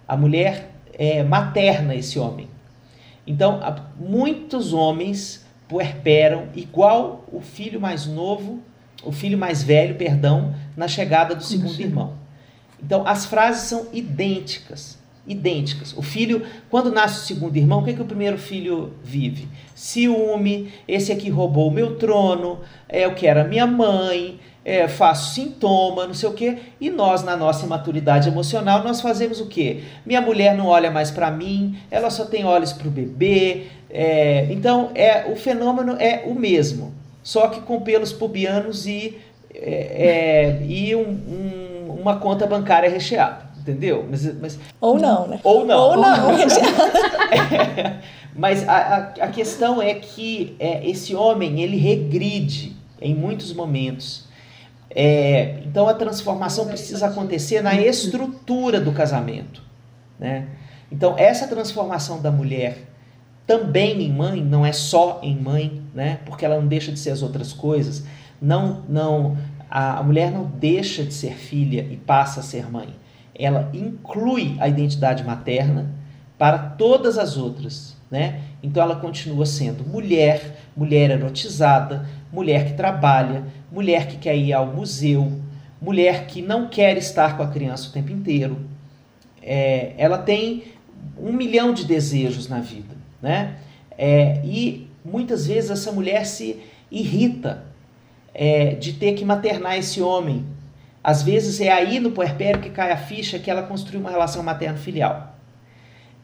[0.09, 2.49] A mulher é, materna esse homem.
[3.31, 3.61] Então,
[3.97, 8.59] muitos homens puerperam igual o filho mais novo,
[9.05, 11.85] o filho mais velho, perdão, na chegada do segundo Sim.
[11.85, 12.14] irmão.
[12.83, 14.99] Então, as frases são idênticas.
[15.25, 15.97] Idênticas.
[15.97, 19.47] O filho, quando nasce o segundo irmão, o que, é que o primeiro filho vive?
[19.77, 25.35] Ciúme, esse aqui roubou o meu trono, é o que era minha mãe, é, faço
[25.35, 29.83] sintoma, não sei o quê, e nós, na nossa imaturidade emocional, nós fazemos o quê?
[30.05, 33.66] Minha mulher não olha mais para mim, ela só tem olhos para o bebê.
[33.88, 36.92] É, então, é, o fenômeno é o mesmo,
[37.23, 39.18] só que com pelos pubianos e,
[39.55, 43.51] é, é e um, um, uma conta bancária recheada.
[43.61, 44.07] Entendeu?
[44.11, 45.38] Mas, mas, ou não, né?
[45.44, 45.90] Ou não.
[45.90, 46.31] Ou não.
[46.33, 47.99] É,
[48.35, 54.30] mas a, a, a, questão é que é, esse homem, ele regride em muitos momentos
[54.90, 59.62] é, então a transformação precisa acontecer na estrutura do casamento.
[60.18, 60.48] Né?
[60.90, 62.88] Então essa transformação da mulher
[63.46, 66.20] também em mãe, não é só em mãe, né?
[66.24, 68.05] porque ela não deixa de ser as outras coisas.
[68.40, 69.37] Não, não,
[69.68, 72.88] a, a mulher não deixa de ser filha e passa a ser mãe.
[73.35, 75.90] Ela inclui a identidade materna
[76.38, 77.96] para todas as outras.
[78.11, 78.40] Né?
[78.62, 84.66] Então ela continua sendo mulher, mulher erotizada, mulher que trabalha, mulher que quer ir ao
[84.66, 85.40] museu,
[85.80, 88.59] mulher que não quer estar com a criança o tempo inteiro.
[89.42, 90.64] É, ela tem
[91.18, 93.56] um milhão de desejos na vida, né?
[93.96, 96.56] É, e muitas vezes essa mulher se
[96.90, 97.64] irrita
[98.35, 100.44] é, de ter que maternar esse homem.
[101.02, 104.42] Às vezes é aí no puerpério que cai a ficha que ela construiu uma relação
[104.42, 105.35] materno-filial.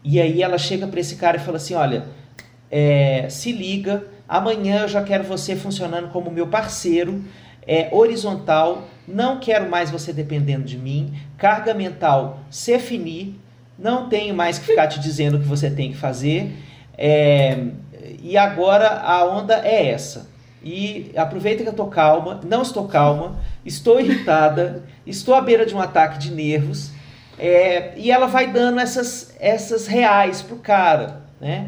[0.04, 2.06] E aí ela chega para esse cara e fala assim: olha,
[2.70, 7.24] é, se liga, Amanhã eu já quero você funcionando como meu parceiro,
[7.66, 13.38] é, horizontal, não quero mais você dependendo de mim, carga mental se finir,
[13.78, 16.52] não tenho mais que ficar te dizendo o que você tem que fazer.
[16.96, 17.66] É,
[18.22, 20.28] e agora a onda é essa.
[20.62, 25.74] E aproveita que eu tô calma, não estou calma, estou irritada, estou à beira de
[25.74, 26.90] um ataque de nervos.
[27.38, 31.66] É, e ela vai dando essas, essas reais pro cara, né?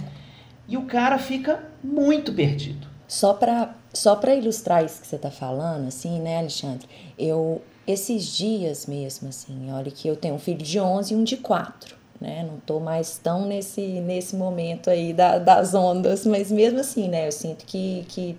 [0.67, 2.87] E o cara fica muito perdido.
[3.07, 6.87] Só para só para ilustrar isso que você está falando, assim, né, Alexandre?
[7.19, 11.25] Eu esses dias mesmo, assim, olha que eu tenho um filho de 11 e um
[11.25, 12.45] de 4, né?
[12.47, 17.27] Não tô mais tão nesse nesse momento aí da, das ondas, mas mesmo assim, né,
[17.27, 18.39] eu sinto que que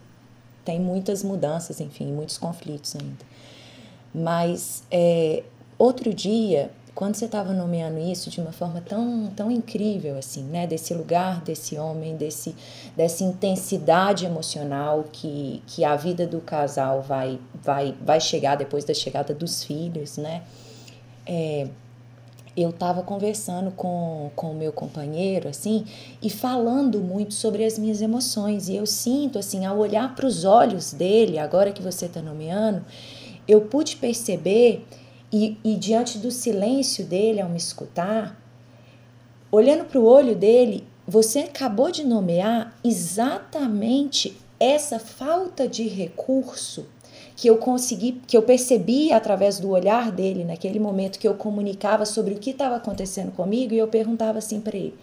[0.64, 3.26] tem muitas mudanças, enfim, muitos conflitos ainda.
[4.14, 5.44] Mas é,
[5.80, 6.70] outro dia
[7.00, 10.68] quando você estava nomeando isso de uma forma tão, tão incrível, assim, né?
[10.68, 12.54] Desse lugar, desse homem, desse,
[12.94, 18.94] dessa intensidade emocional que, que a vida do casal vai, vai, vai chegar depois da
[18.94, 20.44] chegada dos filhos, né?
[21.26, 21.70] É,
[22.58, 25.86] eu estava conversando com o meu companheiro, assim,
[26.22, 28.68] e falando muito sobre as minhas emoções.
[28.68, 32.84] E eu sinto, assim, ao olhar para os olhos dele, agora que você está nomeando,
[33.48, 34.86] eu pude perceber
[35.32, 38.40] e, e diante do silêncio dele ao me escutar,
[39.52, 46.88] olhando para o olho dele, você acabou de nomear exatamente essa falta de recurso
[47.36, 52.06] que eu consegui, que eu percebi através do olhar dele naquele momento que eu comunicava
[52.06, 54.94] sobre o que estava acontecendo comigo e eu perguntava assim para ele: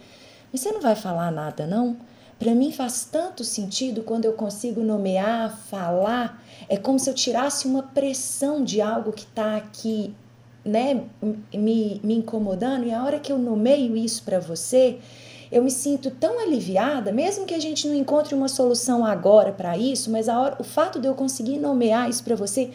[0.53, 1.97] "Mas você não vai falar nada não?"
[2.39, 7.67] Para mim faz tanto sentido quando eu consigo nomear, falar, é como se eu tirasse
[7.67, 10.15] uma pressão de algo que está aqui,
[10.65, 11.05] né,
[11.55, 14.99] me, me incomodando, e a hora que eu nomeio isso para você,
[15.51, 19.79] eu me sinto tão aliviada, mesmo que a gente não encontre uma solução agora para
[19.79, 22.71] isso, mas a hora, o fato de eu conseguir nomear isso para você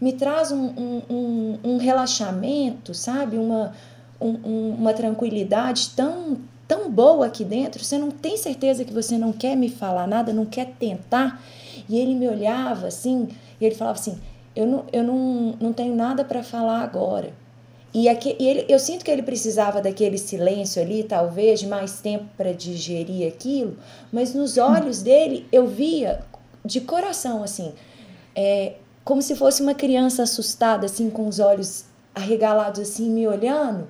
[0.00, 3.36] me traz um, um, um, um relaxamento, sabe?
[3.36, 3.72] Uma,
[4.20, 6.38] um, uma tranquilidade tão,
[6.68, 10.32] tão boa aqui dentro, você não tem certeza que você não quer me falar nada,
[10.32, 11.42] não quer tentar.
[11.88, 13.28] E ele me olhava assim,
[13.58, 14.18] e ele falava assim:
[14.54, 17.32] Eu não, eu não, não tenho nada para falar agora.
[17.94, 22.00] E, aqui, e ele, eu sinto que ele precisava daquele silêncio ali, talvez, de mais
[22.00, 23.78] tempo para digerir aquilo,
[24.12, 26.20] mas nos olhos dele eu via
[26.62, 27.72] de coração, assim,
[28.36, 33.88] é, como se fosse uma criança assustada, assim, com os olhos arregalados, assim, me olhando.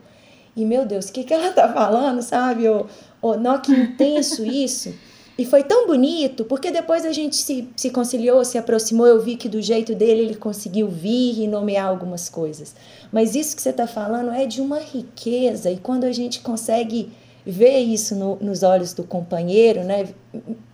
[0.59, 2.69] E, meu Deus, o que, que ela tá falando, sabe?
[2.69, 2.89] Ou,
[3.23, 4.93] ou não, que intenso isso.
[5.39, 9.37] E foi tão bonito, porque depois a gente se, se conciliou, se aproximou, eu vi
[9.37, 12.75] que do jeito dele ele conseguiu vir e nomear algumas coisas.
[13.13, 17.09] Mas isso que você está falando é de uma riqueza, e quando a gente consegue
[17.47, 20.09] ver isso no, nos olhos do companheiro, né,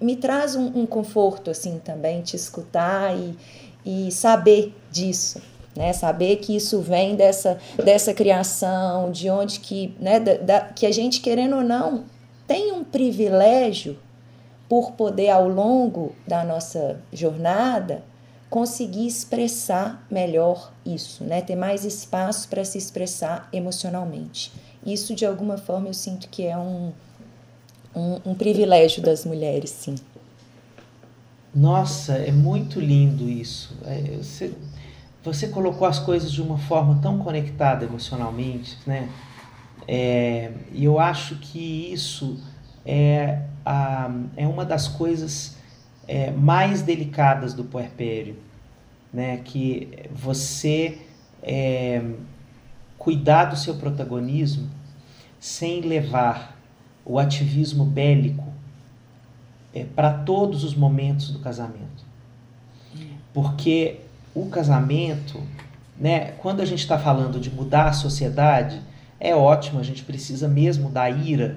[0.01, 3.37] me traz um, um conforto assim também, te escutar e,
[3.85, 5.43] e saber disso
[5.77, 5.93] né?
[5.93, 10.21] Saber que isso vem dessa, dessa criação, de onde que, né?
[10.21, 12.05] Da, da, que a gente, querendo ou não,
[12.47, 13.99] tem um privilégio
[14.69, 18.03] por poder, ao longo da nossa jornada,
[18.49, 21.41] conseguir expressar melhor isso, né?
[21.41, 24.53] Ter mais espaço para se expressar emocionalmente.
[24.87, 26.93] Isso, de alguma forma, eu sinto que é um,
[27.95, 29.95] um, um privilégio das mulheres, sim.
[31.55, 33.75] Nossa, é muito lindo isso.
[33.85, 34.53] É, você
[35.25, 39.09] você colocou as coisas de uma forma tão conectada emocionalmente, né?
[39.89, 42.39] É, e eu acho que isso
[42.85, 45.57] é, a, é uma das coisas
[46.07, 48.37] é, mais delicadas do puerpério,
[49.11, 49.39] né?
[49.39, 50.99] Que você
[51.43, 52.03] é,
[52.99, 54.69] cuidar do seu protagonismo
[55.41, 56.59] sem levar
[57.05, 58.53] o ativismo bélico
[59.75, 62.05] é, para todos os momentos do casamento.
[63.33, 64.04] Porque
[64.35, 65.41] o casamento,
[65.99, 68.81] né, quando a gente está falando de mudar a sociedade,
[69.21, 71.57] é ótimo, a gente precisa mesmo da ira,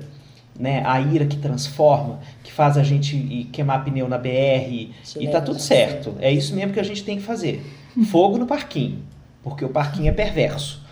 [0.58, 5.42] né, a ira que transforma, que faz a gente queimar pneu na BR, e tá
[5.42, 6.16] tudo certo.
[6.20, 7.66] É isso mesmo que a gente tem que fazer.
[8.12, 9.04] Fogo no parquinho,
[9.44, 10.84] porque o parquinho é perverso,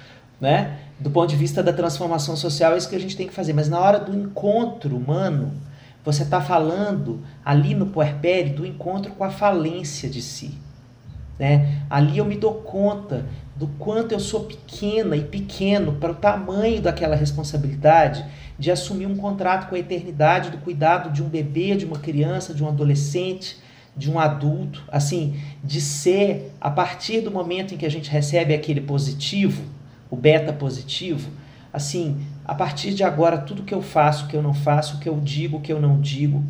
[0.42, 0.80] né?
[1.00, 3.54] Do ponto de vista da transformação social, é isso que a gente tem que fazer.
[3.54, 5.52] Mas na hora do encontro humano,
[6.04, 10.58] você está falando ali no puerpério do encontro com a falência de si.
[11.38, 11.82] Né?
[11.90, 16.82] Ali eu me dou conta do quanto eu sou pequena e pequeno para o tamanho
[16.82, 18.26] daquela responsabilidade
[18.58, 22.54] de assumir um contrato com a eternidade do cuidado de um bebê, de uma criança,
[22.54, 23.58] de um adolescente,
[23.96, 28.54] de um adulto, assim, de ser a partir do momento em que a gente recebe
[28.54, 29.64] aquele positivo,
[30.10, 31.30] o beta positivo,
[31.72, 35.08] assim, a partir de agora tudo que eu faço, que eu não faço, o que
[35.08, 36.44] eu digo, o que eu não digo,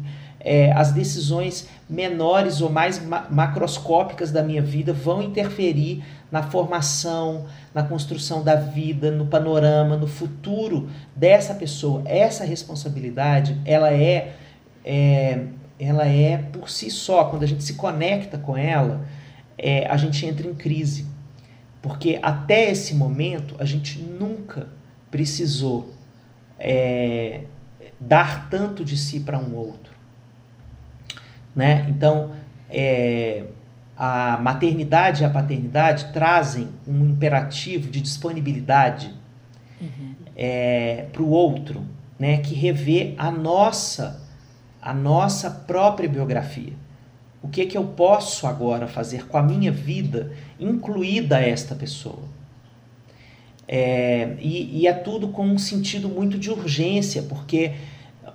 [0.46, 7.48] é, as decisões menores ou mais ma macroscópicas da minha vida vão interferir na formação,
[7.74, 12.04] na construção da vida, no panorama, no futuro dessa pessoa.
[12.06, 14.36] Essa responsabilidade, ela é,
[14.86, 15.46] é
[15.80, 19.06] ela é por si só, quando a gente se conecta com ela,
[19.58, 21.06] é, a gente entra em crise.
[21.82, 24.70] Porque até esse momento a gente nunca
[25.12, 25.94] precisou
[26.58, 27.42] é,
[28.00, 29.85] dar tanto de si para um outro.
[31.56, 31.86] Né?
[31.90, 32.32] Então,
[32.70, 33.44] é,
[33.98, 39.14] a maternidade e a paternidade trazem um imperativo de disponibilidade
[39.80, 40.16] uhum.
[40.36, 41.84] é, para o outro,
[42.20, 42.38] né?
[42.38, 44.22] que revê a nossa,
[44.82, 46.74] a nossa própria biografia.
[47.42, 52.24] O que, que eu posso agora fazer com a minha vida, incluída esta pessoa?
[53.68, 57.74] É, e, e, é tudo com um sentido muito de urgência, porque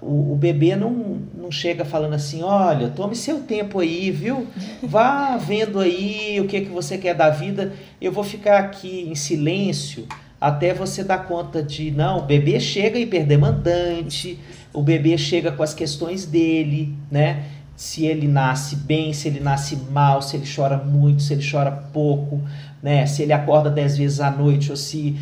[0.03, 4.47] o, o, bebê não, não chega falando assim, olha, tome seu tempo aí, viu?
[4.83, 7.73] Vá vendo aí o que, que você quer da vida.
[8.01, 10.07] Eu vou ficar aqui em silêncio
[10.41, 14.39] até você dar conta de, não, o bebê chega hiperdemandante,
[14.73, 17.45] o bebê chega com as questões dele, né?
[17.77, 21.71] Se ele nasce bem, se ele nasce mal, se ele chora muito, se ele chora
[21.71, 22.41] pouco,
[22.83, 23.05] né?
[23.07, 25.17] Se ele acorda dez vezes à noite ou se,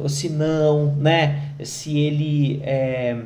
[0.00, 1.50] ou se não, né?
[1.62, 2.60] Se ele...
[2.64, 3.16] É,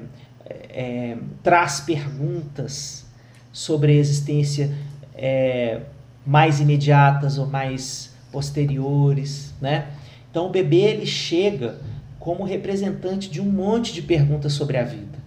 [0.48, 3.06] é, traz perguntas
[3.52, 4.74] sobre a existência
[5.14, 5.80] é,
[6.26, 9.88] mais imediatas ou mais posteriores, né?
[10.30, 11.78] Então o bebê ele chega
[12.18, 15.18] como representante de um monte de perguntas sobre a vida.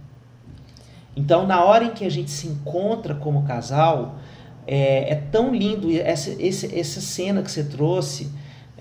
[1.16, 4.20] Então na hora em que a gente se encontra como casal,
[4.68, 8.30] é, é tão lindo essa, essa, cena que você trouxe.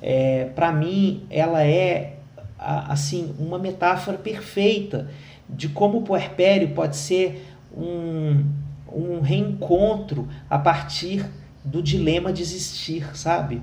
[0.03, 2.18] É, para mim, ela é
[2.59, 5.09] assim uma metáfora perfeita
[5.48, 8.44] de como o puerpério pode ser um,
[8.92, 11.24] um reencontro a partir
[11.64, 13.61] do dilema de existir, sabe?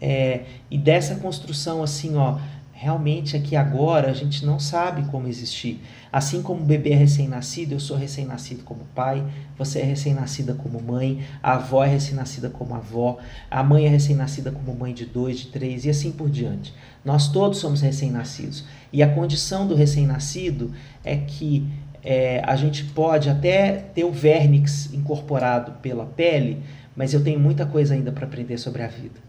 [0.00, 2.38] É, e dessa construção assim, ó,
[2.72, 5.80] realmente aqui agora a gente não sabe como existir.
[6.12, 9.24] Assim como o bebê é recém-nascido, eu sou recém-nascido como pai,
[9.56, 13.18] você é recém-nascida como mãe, a avó é recém-nascida como avó,
[13.50, 16.74] a mãe é recém-nascida como mãe de dois, de três e assim por diante.
[17.06, 18.64] Nós todos somos recém-nascidos.
[18.92, 20.72] E a condição do recém-nascido
[21.04, 21.64] é que
[22.02, 26.64] é, a gente pode até ter o vernix incorporado pela pele,
[26.96, 29.20] mas eu tenho muita coisa ainda para aprender sobre a vida.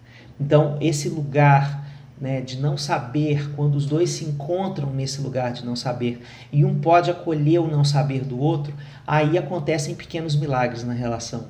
[0.41, 1.87] Então, esse lugar
[2.19, 6.19] né, de não saber, quando os dois se encontram nesse lugar de não saber
[6.51, 8.73] e um pode acolher o não saber do outro,
[9.05, 11.45] aí acontecem pequenos milagres na relação.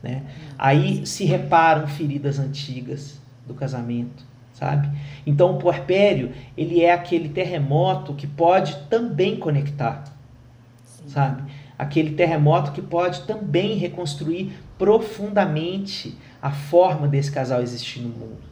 [0.00, 0.22] Né?
[0.56, 4.88] Aí se reparam feridas antigas do casamento, sabe?
[5.26, 10.04] Então o puerpério, ele é aquele terremoto que pode também conectar,
[10.84, 11.08] Sim.
[11.08, 11.52] sabe?
[11.78, 18.42] Aquele terremoto que pode também reconstruir profundamente a forma desse casal existir no mundo,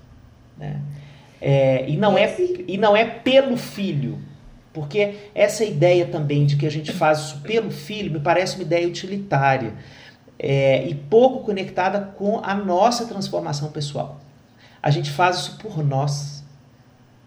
[0.56, 0.80] né?
[1.40, 2.36] É, e, não é,
[2.68, 4.18] e não é pelo filho,
[4.74, 8.62] porque essa ideia também de que a gente faz isso pelo filho me parece uma
[8.62, 9.72] ideia utilitária
[10.38, 14.20] é, e pouco conectada com a nossa transformação pessoal.
[14.82, 16.40] A gente faz isso por nós.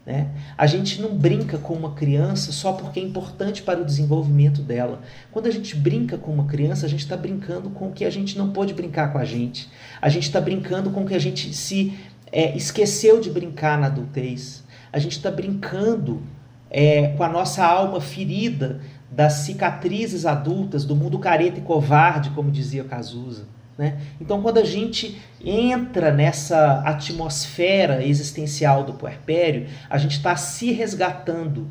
[0.06, 0.30] Né?
[0.58, 5.02] A gente não brinca com uma criança só porque é importante para o desenvolvimento dela.
[5.32, 8.10] Quando a gente brinca com uma criança, a gente está brincando com o que a
[8.10, 9.70] gente não pôde brincar com a gente.
[10.02, 11.98] A gente está brincando com o que a gente se
[12.32, 14.64] é, esqueceu de brincar na adultez.
[14.92, 16.22] A gente está brincando
[16.70, 22.52] é, com a nossa alma ferida das cicatrizes adultas, do mundo careta e covarde, como
[22.52, 23.46] dizia Cazuza.
[23.78, 24.00] Né?
[24.22, 31.68] Então, quando a gente entra nessa atmosfera existencial do puerpério, a gente está se resgatando,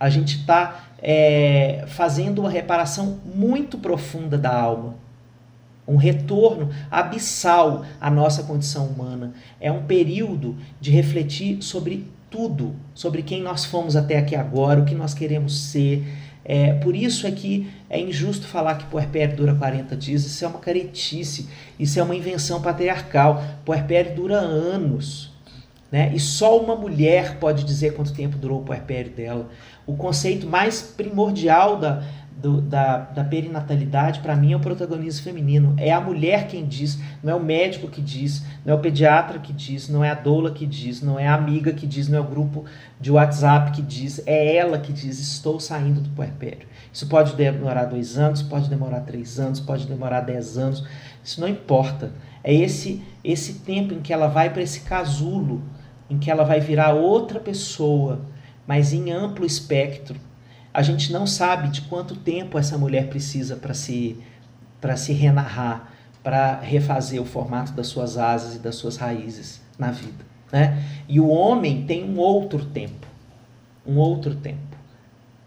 [0.00, 4.94] a gente está é, fazendo uma reparação muito profunda da alma,
[5.86, 9.34] um retorno abissal à nossa condição humana.
[9.60, 14.84] É um período de refletir sobre tudo, sobre quem nós fomos até aqui agora, o
[14.86, 16.04] que nós queremos ser
[16.44, 20.48] é, por isso é que é injusto falar que puerpério dura 40 dias, isso é
[20.48, 21.48] uma caretice,
[21.80, 23.42] isso é uma invenção patriarcal.
[23.64, 25.32] Puerpério dura anos.
[25.90, 26.12] Né?
[26.12, 29.48] E só uma mulher pode dizer quanto tempo durou o puerpério dela.
[29.86, 32.02] O conceito mais primordial da,
[32.44, 35.74] do, da, da perinatalidade, para mim, é o protagonismo feminino.
[35.78, 39.38] É a mulher quem diz, não é o médico que diz, não é o pediatra
[39.38, 42.18] que diz, não é a doula que diz, não é a amiga que diz, não
[42.18, 42.66] é o grupo
[43.00, 46.68] de WhatsApp que diz, é ela que diz, estou saindo do puerpério.
[46.92, 50.86] Isso pode demorar dois anos, pode demorar três anos, pode demorar dez anos,
[51.24, 52.12] isso não importa.
[52.42, 55.62] É esse, esse tempo em que ela vai para esse casulo,
[56.10, 58.20] em que ela vai virar outra pessoa,
[58.66, 60.20] mas em amplo espectro,
[60.74, 64.18] a gente não sabe de quanto tempo essa mulher precisa para se,
[64.80, 69.92] para se renarrar, para refazer o formato das suas asas e das suas raízes na
[69.92, 70.24] vida.
[70.50, 70.82] Né?
[71.08, 73.06] E o homem tem um outro tempo,
[73.86, 74.58] um outro tempo.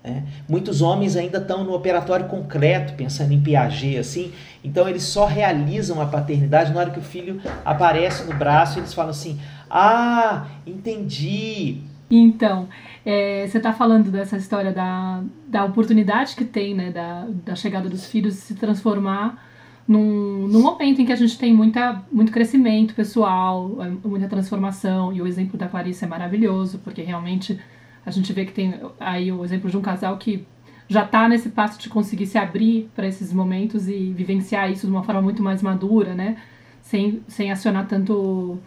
[0.02, 0.24] Né?
[0.48, 4.32] Muitos homens ainda estão no operatório concreto, pensando em Piaget, assim,
[4.64, 8.94] então eles só realizam a paternidade na hora que o filho aparece no braço, eles
[8.94, 11.82] falam assim: Ah, entendi.
[12.10, 12.70] Então,
[13.06, 17.90] é, você está falando dessa história da, da oportunidade que tem, né, da, da chegada
[17.90, 19.44] dos filhos se transformar
[19.88, 25.14] num, num momento em que a gente tem muita, muito crescimento pessoal, é, muita transformação,
[25.14, 27.60] e o exemplo da Clarice é maravilhoso, porque realmente
[28.06, 30.46] a gente vê que tem aí o exemplo de um casal que
[30.90, 34.94] já está nesse passo de conseguir se abrir para esses momentos e vivenciar isso de
[34.94, 36.38] uma forma muito mais madura, né,
[36.82, 38.58] sem, sem acionar tanto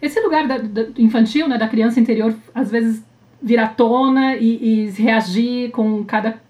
[0.00, 3.04] esse lugar da, da, infantil, né, da criança interior, às vezes
[3.42, 6.40] vir à tona e, e reagir com cada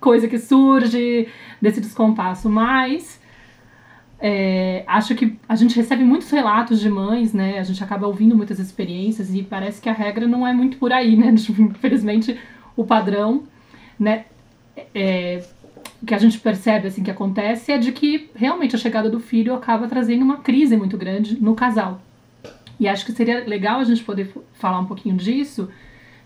[0.00, 1.28] coisa que surge
[1.60, 2.50] desse descompasso.
[2.50, 3.20] Mas
[4.20, 7.58] é, acho que a gente recebe muitos relatos de mães, né?
[7.58, 10.92] A gente acaba ouvindo muitas experiências e parece que a regra não é muito por
[10.92, 11.28] aí, né?
[11.58, 12.38] Infelizmente,
[12.76, 13.44] o padrão,
[13.98, 14.26] né?
[14.94, 15.42] É,
[16.06, 19.54] que a gente percebe assim que acontece é de que realmente a chegada do filho
[19.54, 22.00] acaba trazendo uma crise muito grande no casal.
[22.78, 25.68] E acho que seria legal a gente poder falar um pouquinho disso,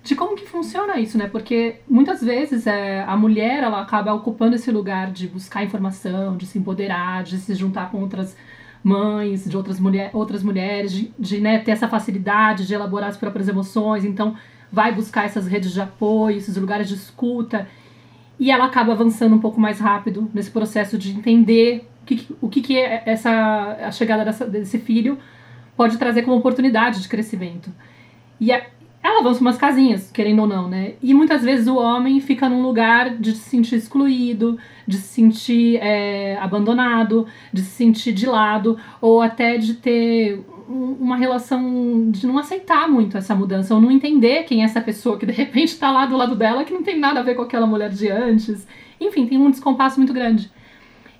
[0.02, 1.26] de como que funciona isso, né?
[1.26, 6.46] Porque muitas vezes é, a mulher ela acaba ocupando esse lugar de buscar informação, de
[6.46, 8.36] se empoderar, de se juntar com outras
[8.86, 13.16] mães, de outras, mulher, outras mulheres, de, de né, ter essa facilidade de elaborar as
[13.16, 14.36] próprias emoções, então
[14.70, 17.66] vai buscar essas redes de apoio, esses lugares de escuta,
[18.38, 22.48] e ela acaba avançando um pouco mais rápido nesse processo de entender o que, o
[22.48, 25.18] que, que é essa a chegada dessa, desse filho
[25.76, 27.70] pode trazer como oportunidade de crescimento.
[28.40, 28.64] E a,
[29.02, 30.94] ela avança umas casinhas, querendo ou não, né?
[31.02, 35.76] E muitas vezes o homem fica num lugar de se sentir excluído, de se sentir
[35.76, 42.38] é, abandonado, de se sentir de lado, ou até de ter uma relação de não
[42.38, 45.90] aceitar muito essa mudança, ou não entender quem é essa pessoa que de repente está
[45.92, 48.66] lá do lado dela, que não tem nada a ver com aquela mulher de antes.
[49.00, 50.50] Enfim, tem um descompasso muito grande.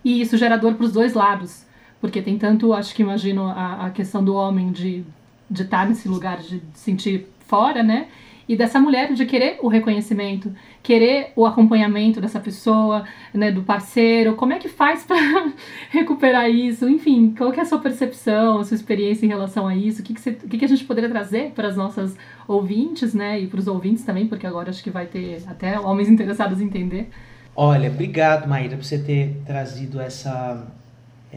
[0.05, 1.66] E isso gera dor para os dois lados.
[2.07, 5.05] Porque tem tanto, acho que imagino, a, a questão do homem de
[5.51, 8.09] de estar nesse lugar de sentir fora, né?
[8.49, 13.05] E dessa mulher de querer o reconhecimento, querer o acompanhamento dessa pessoa,
[13.35, 14.37] né, do parceiro.
[14.37, 15.17] Como é que faz para
[15.91, 16.89] recuperar isso?
[16.89, 20.01] Enfim, qual que é a sua percepção, a sua experiência em relação a isso?
[20.01, 23.15] O que, que, você, o que, que a gente poderia trazer para as nossas ouvintes,
[23.15, 23.41] né?
[23.41, 26.67] E para os ouvintes também, porque agora acho que vai ter até homens interessados em
[26.67, 27.09] entender.
[27.57, 30.69] Olha, obrigado, Maíra, por você ter trazido essa,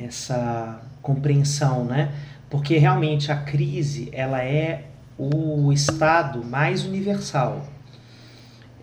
[0.05, 2.11] essa compreensão, né?
[2.49, 4.85] Porque realmente a crise, ela é
[5.17, 7.65] o estado mais universal.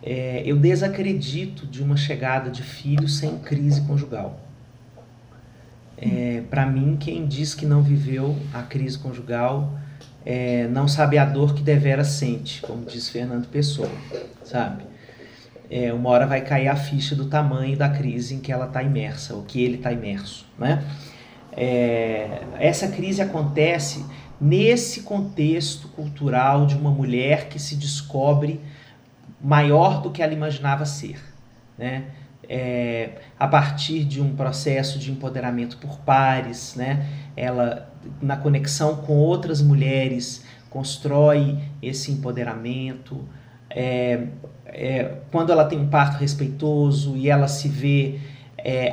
[0.02, 4.40] É, eu desacredito de uma chegada de filho sem crise conjugal.
[5.98, 9.78] É, Para mim, quem diz que não viveu a crise conjugal
[10.24, 13.90] é, não sabe a dor que devera sente, como diz Fernando Pessoa,
[14.44, 14.82] sabe?
[15.70, 18.82] É, uma hora vai cair a ficha do tamanho da crise em que ela está
[18.82, 20.84] imersa, ou que ele está imerso, né?
[21.52, 24.04] É, essa crise acontece
[24.40, 28.60] nesse contexto cultural de uma mulher que se descobre
[29.40, 31.18] maior do que ela imaginava ser,
[31.78, 32.04] né?
[32.48, 37.06] É, a partir de um processo de empoderamento por pares, né?
[37.36, 37.92] Ela
[38.22, 43.26] na conexão com outras mulheres, constrói esse empoderamento.
[43.78, 44.28] É,
[44.68, 48.18] é, quando ela tem um parto respeitoso e ela se vê
[48.56, 48.90] é,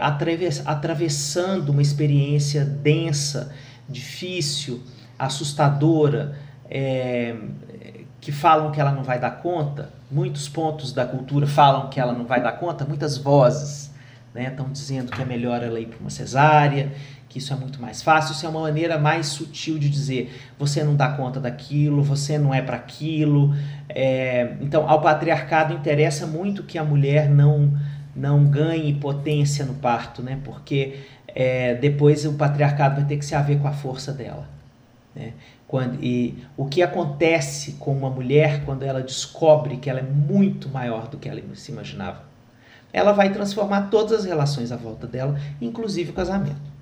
[0.66, 3.54] atravessando uma experiência densa,
[3.88, 4.84] difícil,
[5.18, 6.38] assustadora,
[6.70, 7.34] é,
[8.20, 12.12] que falam que ela não vai dar conta, muitos pontos da cultura falam que ela
[12.12, 13.94] não vai dar conta, muitas vozes
[14.42, 16.92] estão né, dizendo que é melhor ela ir para uma cesárea,
[17.34, 20.84] que isso é muito mais fácil, isso é uma maneira mais sutil de dizer você
[20.84, 23.56] não dá conta daquilo, você não é para aquilo.
[23.90, 27.76] É, então, ao patriarcado interessa muito que a mulher não
[28.16, 30.40] não ganhe potência no parto, né?
[30.44, 34.48] Porque é, depois o patriarcado vai ter que se haver com a força dela.
[35.16, 35.34] Né?
[35.68, 40.70] Quando, e o que acontece com uma mulher quando ela descobre que ela é muito
[40.70, 42.22] maior do que ela se imaginava?
[42.92, 46.73] Ela vai transformar todas as relações à volta dela, inclusive o casamento.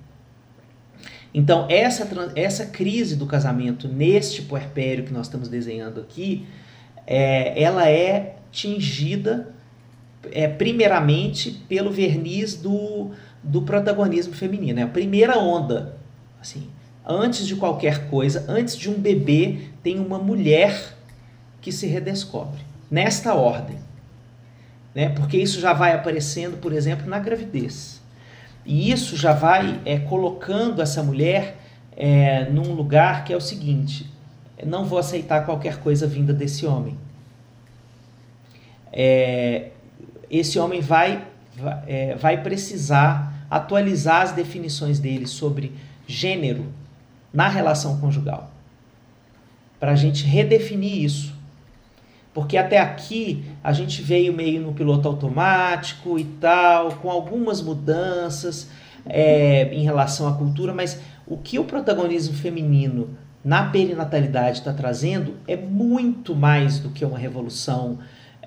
[1.34, 2.06] Então, essa,
[2.36, 6.46] essa crise do casamento neste puerpério que nós estamos desenhando aqui,
[7.06, 9.54] é, ela é tingida
[10.30, 13.10] é, primeiramente pelo verniz do,
[13.42, 14.80] do protagonismo feminino.
[14.80, 15.96] É a primeira onda.
[16.40, 16.68] Assim,
[17.06, 20.94] antes de qualquer coisa, antes de um bebê, tem uma mulher
[21.62, 22.60] que se redescobre.
[22.90, 23.78] Nesta ordem.
[24.94, 25.08] Né?
[25.08, 28.01] Porque isso já vai aparecendo, por exemplo, na gravidez.
[28.64, 31.58] E isso já vai é, colocando essa mulher
[31.96, 34.10] é, num lugar que é o seguinte:
[34.64, 36.96] não vou aceitar qualquer coisa vinda desse homem.
[38.92, 39.70] É,
[40.30, 45.72] esse homem vai, vai, é, vai precisar atualizar as definições dele sobre
[46.06, 46.66] gênero
[47.32, 48.50] na relação conjugal.
[49.78, 51.34] Para a gente redefinir isso.
[52.34, 58.70] Porque até aqui a gente veio meio no piloto automático e tal, com algumas mudanças
[59.04, 63.10] é, em relação à cultura, mas o que o protagonismo feminino
[63.44, 67.98] na perinatalidade está trazendo é muito mais do que uma revolução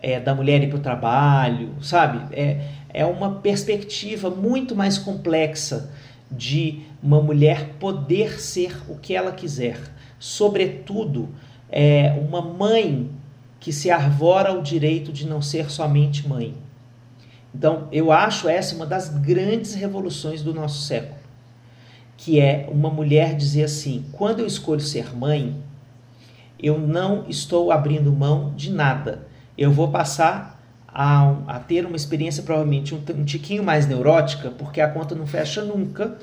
[0.01, 2.33] é, da mulher ir para o trabalho, sabe?
[2.35, 2.61] É,
[2.93, 5.91] é uma perspectiva muito mais complexa
[6.31, 9.77] de uma mulher poder ser o que ela quiser.
[10.17, 11.29] Sobretudo,
[11.69, 13.09] é uma mãe
[13.65, 16.53] que se arvora o direito de não ser somente mãe.
[17.51, 21.17] Então, eu acho essa uma das grandes revoluções do nosso século,
[22.15, 25.55] que é uma mulher dizer assim: quando eu escolho ser mãe,
[26.61, 29.25] eu não estou abrindo mão de nada
[29.57, 34.81] eu vou passar a, a ter uma experiência provavelmente um, um tiquinho mais neurótica, porque
[34.81, 36.17] a conta não fecha nunca.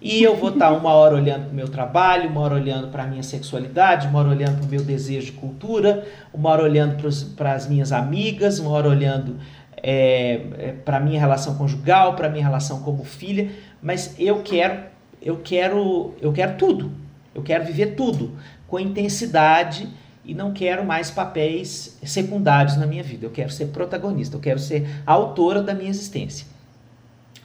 [0.00, 3.02] E eu vou estar uma hora olhando para o meu trabalho, uma hora olhando para
[3.02, 6.96] a minha sexualidade, uma hora olhando para o meu desejo de cultura, uma hora olhando
[7.34, 9.38] para as minhas amigas, uma hora olhando
[9.76, 13.50] é, é para a minha relação conjugal, para a minha relação como filha.
[13.82, 14.84] Mas eu quero,
[15.20, 16.92] eu quero, eu quero tudo.
[17.34, 18.36] Eu quero viver tudo
[18.68, 19.88] com intensidade
[20.24, 23.26] e não quero mais papéis secundários na minha vida.
[23.26, 26.46] Eu quero ser protagonista, eu quero ser autora da minha existência.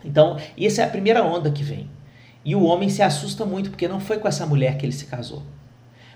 [0.06, 1.90] Então, essa é a primeira onda que vem.
[2.46, 5.06] E o homem se assusta muito porque não foi com essa mulher que ele se
[5.06, 5.44] casou.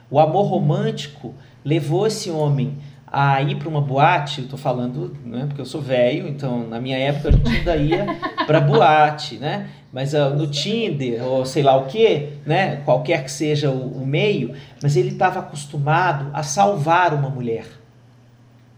[0.10, 2.78] O amor romântico levou esse homem
[3.10, 6.80] a ir para uma boate, eu tô falando, né, porque eu sou velho, então na
[6.80, 8.06] minha época a gente ainda ia
[8.46, 9.70] para boate, né?
[9.92, 12.78] Mas uh, no Tinder, ou sei lá o que, né?
[12.84, 14.54] Qualquer que seja o, o meio,
[14.84, 17.66] mas ele estava acostumado a salvar uma mulher.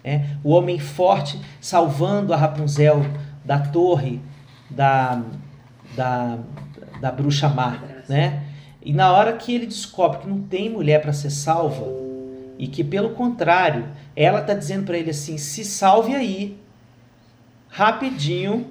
[0.04, 0.38] Né?
[0.43, 3.04] O homem forte salvando a Rapunzel
[3.43, 4.22] da torre
[4.70, 5.22] da,
[5.95, 6.38] da,
[7.00, 8.43] da bruxa má, né?
[8.82, 11.86] E na hora que ele descobre que não tem mulher para ser salva,
[12.58, 16.58] e que pelo contrário, ela está dizendo para ele assim: se salve aí,
[17.70, 18.68] rapidinho.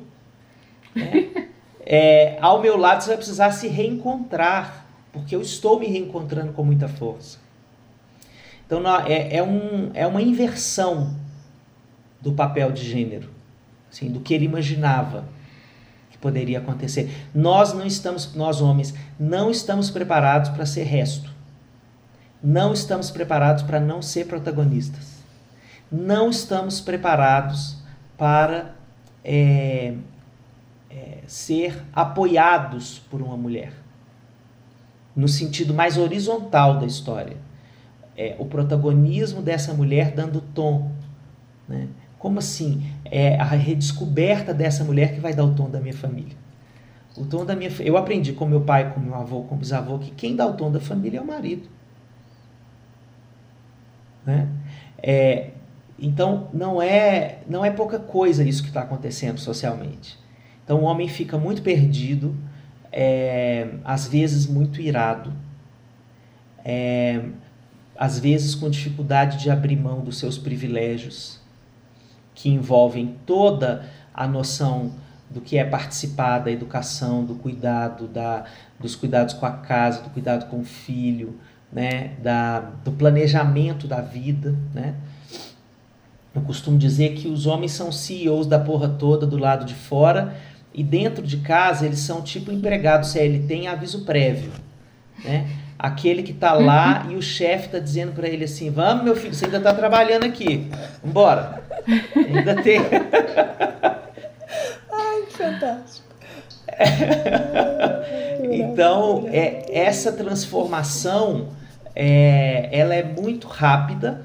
[0.95, 1.29] Né?
[1.91, 6.63] É, ao meu lado você vai precisar se reencontrar, porque eu estou me reencontrando com
[6.63, 7.39] muita força.
[8.67, 11.17] Então é, é, um, é uma inversão
[12.21, 13.31] do papel de gênero,
[13.91, 15.25] assim, do que ele imaginava
[16.19, 17.29] que poderia acontecer.
[17.35, 21.31] Nós não estamos, nós homens, não estamos preparados para ser resto.
[22.43, 25.19] Não estamos preparados para não ser protagonistas
[25.91, 27.79] não estamos preparados
[28.17, 28.75] para
[29.25, 29.95] é,
[30.91, 33.73] é, ser apoiados por uma mulher,
[35.17, 37.37] no sentido mais horizontal da história.
[38.17, 40.91] É, o protagonismo dessa mulher dando tom.
[41.69, 41.89] Né?
[42.19, 42.93] Como assim?
[43.11, 46.37] É a redescoberta dessa mulher que vai dar o tom da minha família.
[47.17, 50.11] O tom da minha Eu aprendi com meu pai, com meu avô, com bisavô, que
[50.11, 51.69] quem dá o tom da família é o marido.
[54.25, 54.49] Né?
[55.03, 55.51] É,
[55.99, 60.17] então não é não é pouca coisa isso que está acontecendo socialmente.
[60.65, 62.37] Então o homem fica muito perdido,
[62.93, 65.33] é, às vezes muito irado,
[66.65, 67.25] é,
[67.97, 71.41] às vezes com dificuldade de abrir mão dos seus privilégios,
[72.39, 73.85] que envolvem toda
[74.15, 74.93] a noção
[75.29, 78.45] do que é participar da educação, do cuidado, da,
[78.79, 81.37] dos cuidados com a casa, do cuidado com o filho,
[81.73, 84.95] né, da, do planejamento da vida, né?
[86.33, 90.37] Eu costumo dizer que os homens são CEOs da porra toda do lado de fora
[90.73, 94.53] e dentro de casa eles são tipo empregados CLT em aviso prévio,
[95.25, 95.49] né?
[95.77, 99.35] Aquele que tá lá e o chefe tá dizendo para ele assim: "Vamos, meu filho,
[99.35, 100.71] você ainda tá trabalhando aqui.
[101.03, 101.68] Vambora".
[102.17, 102.81] Ainda tem
[104.93, 106.09] Ai, que fantástico.
[108.53, 111.49] então, é, essa transformação
[111.95, 114.25] é, ela é muito rápida,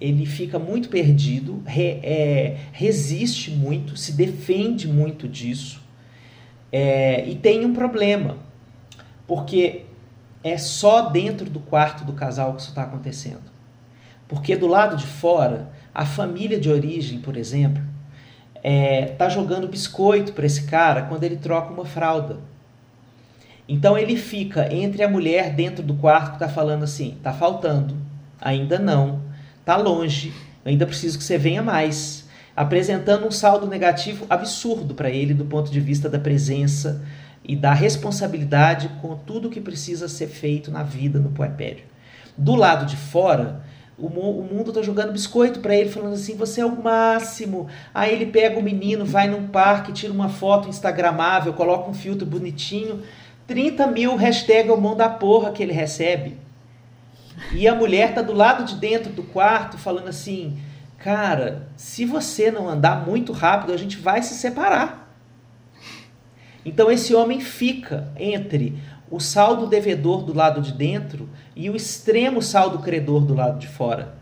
[0.00, 5.80] ele fica muito perdido, re, é, resiste muito, se defende muito disso.
[6.72, 8.38] É, e tem um problema,
[9.26, 9.84] porque
[10.42, 13.50] é só dentro do quarto do casal que isso está acontecendo.
[14.26, 17.82] Porque do lado de fora, a família de origem, por exemplo,
[18.62, 22.38] é, tá jogando biscoito para esse cara quando ele troca uma fralda.
[23.68, 27.96] Então ele fica entre a mulher dentro do quarto que está falando assim: tá faltando,
[28.40, 29.22] ainda não,
[29.64, 30.32] tá longe,
[30.64, 35.70] ainda preciso que você venha mais, apresentando um saldo negativo absurdo para ele do ponto
[35.70, 37.04] de vista da presença
[37.44, 41.84] e da responsabilidade com tudo que precisa ser feito na vida no puerpério.
[42.36, 43.62] Do lado de fora,
[44.00, 47.68] o, o mundo tá jogando biscoito para ele, falando assim: você é o máximo.
[47.92, 52.26] Aí ele pega o menino, vai num parque, tira uma foto instagramável, coloca um filtro
[52.26, 53.02] bonitinho.
[53.46, 56.38] 30 mil hashtag o mão da porra que ele recebe.
[57.52, 60.58] E a mulher tá do lado de dentro do quarto falando assim:
[60.98, 65.00] cara, se você não andar muito rápido, a gente vai se separar.
[66.64, 68.78] Então esse homem fica entre
[69.10, 73.66] o saldo devedor do lado de dentro e o extremo saldo credor do lado de
[73.66, 74.14] fora.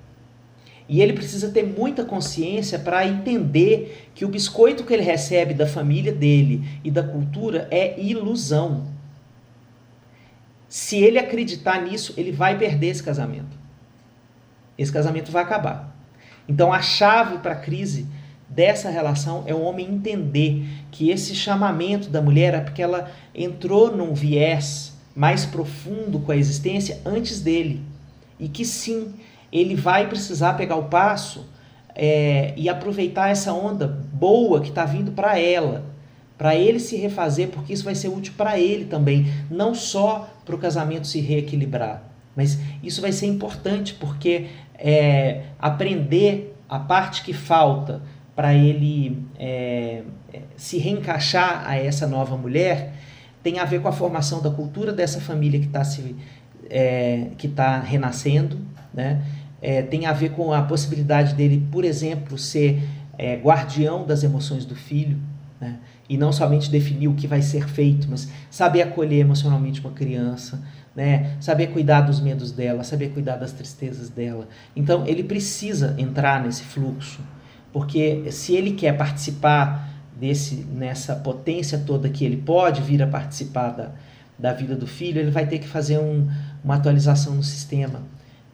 [0.88, 5.66] E ele precisa ter muita consciência para entender que o biscoito que ele recebe da
[5.66, 8.86] família dele e da cultura é ilusão.
[10.66, 13.58] Se ele acreditar nisso, ele vai perder esse casamento.
[14.78, 15.94] Esse casamento vai acabar.
[16.48, 18.06] Então a chave para a crise
[18.48, 23.94] dessa relação é o homem entender que esse chamamento da mulher é porque ela entrou
[23.94, 27.82] num viés mais profundo com a existência antes dele.
[28.38, 29.14] E que sim,
[29.52, 31.46] ele vai precisar pegar o passo
[31.94, 35.84] é, e aproveitar essa onda boa que está vindo para ela,
[36.38, 40.54] para ele se refazer, porque isso vai ser útil para ele também, não só para
[40.54, 42.04] o casamento se reequilibrar,
[42.36, 44.46] mas isso vai ser importante porque
[44.78, 48.00] é, aprender a parte que falta
[48.38, 50.02] para ele é,
[50.56, 52.92] se reencaixar a essa nova mulher
[53.42, 56.14] tem a ver com a formação da cultura dessa família que está se
[56.70, 58.56] é, que está renascendo,
[58.94, 59.24] né?
[59.60, 62.80] É, tem a ver com a possibilidade dele, por exemplo, ser
[63.18, 65.18] é, guardião das emoções do filho,
[65.60, 65.78] né?
[66.08, 70.62] e não somente definir o que vai ser feito, mas saber acolher emocionalmente uma criança,
[70.94, 71.32] né?
[71.40, 74.46] saber cuidar dos medos dela, saber cuidar das tristezas dela.
[74.76, 77.20] Então ele precisa entrar nesse fluxo
[77.72, 79.88] porque se ele quer participar
[80.18, 83.90] desse nessa potência toda que ele pode vir a participar da,
[84.38, 86.28] da vida do filho, ele vai ter que fazer um,
[86.62, 88.02] uma atualização no sistema.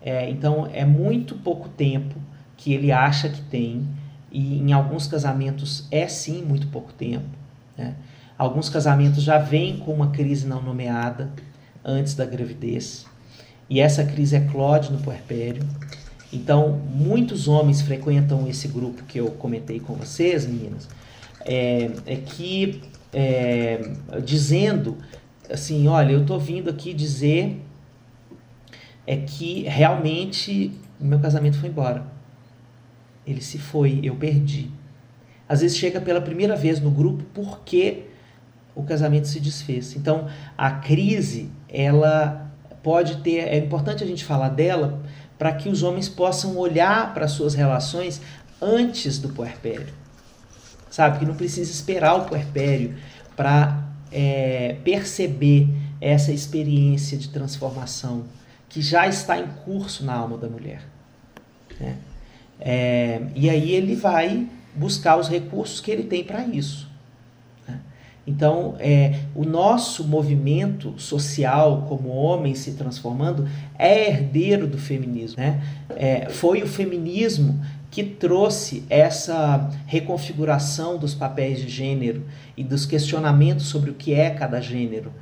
[0.00, 2.16] É, então é muito pouco tempo
[2.56, 3.88] que ele acha que tem,
[4.30, 7.28] e em alguns casamentos é sim muito pouco tempo.
[7.76, 7.94] Né?
[8.36, 11.30] Alguns casamentos já vêm com uma crise não nomeada
[11.84, 13.06] antes da gravidez,
[13.68, 15.62] e essa crise eclode no puerpério.
[16.34, 20.88] Então, muitos homens frequentam esse grupo que eu comentei com vocês, meninas,
[21.44, 22.82] é, é que
[23.12, 23.92] é,
[24.24, 24.98] dizendo
[25.48, 27.60] assim, olha, eu estou vindo aqui dizer
[29.06, 32.04] é que realmente meu casamento foi embora.
[33.26, 34.70] Ele se foi, eu perdi.
[35.48, 38.06] Às vezes chega pela primeira vez no grupo porque
[38.74, 39.94] o casamento se desfez.
[39.94, 40.26] Então,
[40.58, 42.50] a crise, ela
[42.82, 45.02] pode ter, é importante a gente falar dela
[45.38, 48.20] para que os homens possam olhar para suas relações
[48.60, 49.92] antes do puerpério.
[50.90, 51.18] Sabe?
[51.18, 52.96] Que não precisa esperar o puerpério
[53.36, 55.68] para é, perceber
[56.00, 58.24] essa experiência de transformação
[58.68, 60.82] que já está em curso na alma da mulher.
[61.80, 61.96] Né?
[62.60, 66.88] É, e aí ele vai buscar os recursos que ele tem para isso.
[68.26, 73.46] Então, é, o nosso movimento social como homem se transformando
[73.78, 75.36] é herdeiro do feminismo.
[75.36, 75.62] Né?
[75.90, 77.60] É, foi o feminismo
[77.90, 82.24] que trouxe essa reconfiguração dos papéis de gênero
[82.56, 85.12] e dos questionamentos sobre o que é cada gênero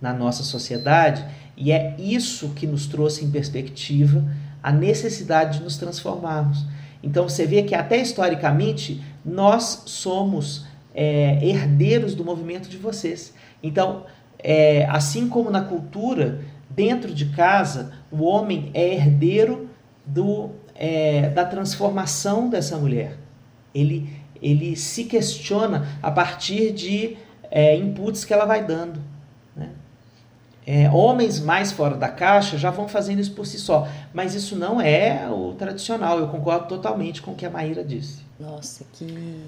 [0.00, 1.24] na nossa sociedade,
[1.56, 4.24] e é isso que nos trouxe em perspectiva
[4.62, 6.64] a necessidade de nos transformarmos.
[7.02, 13.34] Então você vê que até historicamente nós somos é, herdeiros do movimento de vocês.
[13.62, 14.04] Então,
[14.38, 19.68] é, assim como na cultura, dentro de casa, o homem é herdeiro
[20.04, 23.16] do, é, da transformação dessa mulher.
[23.74, 27.16] Ele, ele se questiona a partir de
[27.50, 29.00] é, inputs que ela vai dando.
[29.54, 29.70] Né?
[30.66, 34.56] É, homens mais fora da caixa já vão fazendo isso por si só, mas isso
[34.56, 36.18] não é o tradicional.
[36.18, 38.22] Eu concordo totalmente com o que a Maíra disse.
[38.38, 39.44] Nossa, que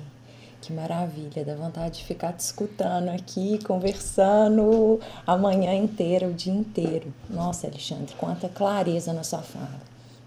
[0.67, 6.53] que maravilha, dá vontade de ficar te escutando aqui, conversando a manhã inteira, o dia
[6.53, 7.13] inteiro.
[7.29, 9.81] Nossa, Alexandre, quanta clareza na sua fala,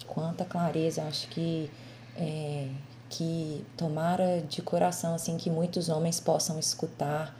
[0.05, 1.03] quanta clareza.
[1.03, 1.69] Acho que
[2.15, 2.67] é,
[3.09, 7.35] que tomara de coração assim que muitos homens possam escutar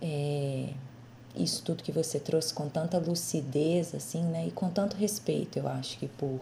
[0.00, 0.68] é,
[1.34, 5.68] isso tudo que você trouxe com tanta lucidez assim, né, e com tanto respeito, eu
[5.68, 6.40] acho que por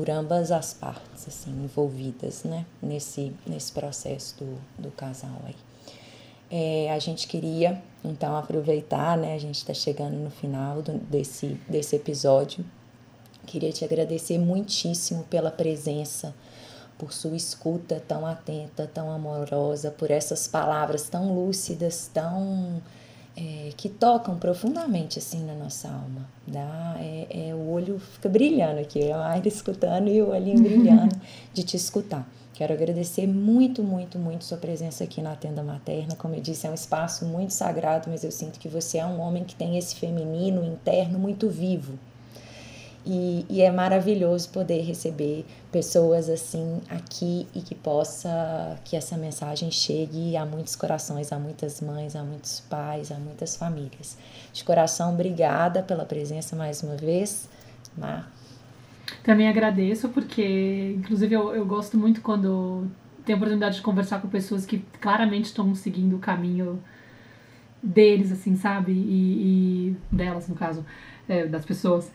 [0.00, 5.54] por ambas as partes assim envolvidas né nesse nesse processo do, do casal aí.
[6.50, 11.48] É, a gente queria então aproveitar né a gente está chegando no final do, desse
[11.68, 12.64] desse episódio.
[13.44, 16.34] Queria te agradecer muitíssimo pela presença
[16.96, 22.80] por sua escuta tão atenta tão amorosa por essas palavras tão lúcidas tão
[23.36, 26.28] é, que tocam profundamente assim na nossa alma.
[26.46, 31.14] Dá, é, é, o olho fica brilhando aqui, a Aira escutando e o olhinho brilhando
[31.52, 32.28] de te escutar.
[32.54, 36.14] Quero agradecer muito, muito, muito sua presença aqui na tenda materna.
[36.14, 39.18] Como eu disse, é um espaço muito sagrado, mas eu sinto que você é um
[39.18, 41.98] homem que tem esse feminino interno muito vivo.
[43.04, 49.70] E, e, é maravilhoso poder receber pessoas assim aqui e que possa que essa mensagem
[49.70, 54.18] chegue a muitos corações, a muitas mães, a muitos pais, a muitas famílias.
[54.52, 57.48] De coração, obrigada pela presença mais uma vez,
[57.96, 58.30] Mar.
[59.22, 62.86] Também agradeço porque, inclusive, eu, eu gosto muito quando
[63.24, 66.82] tenho a oportunidade de conversar com pessoas que claramente estão seguindo o caminho
[67.82, 68.92] deles, assim, sabe?
[68.92, 70.84] E, e delas, no caso,
[71.28, 72.10] é, das pessoas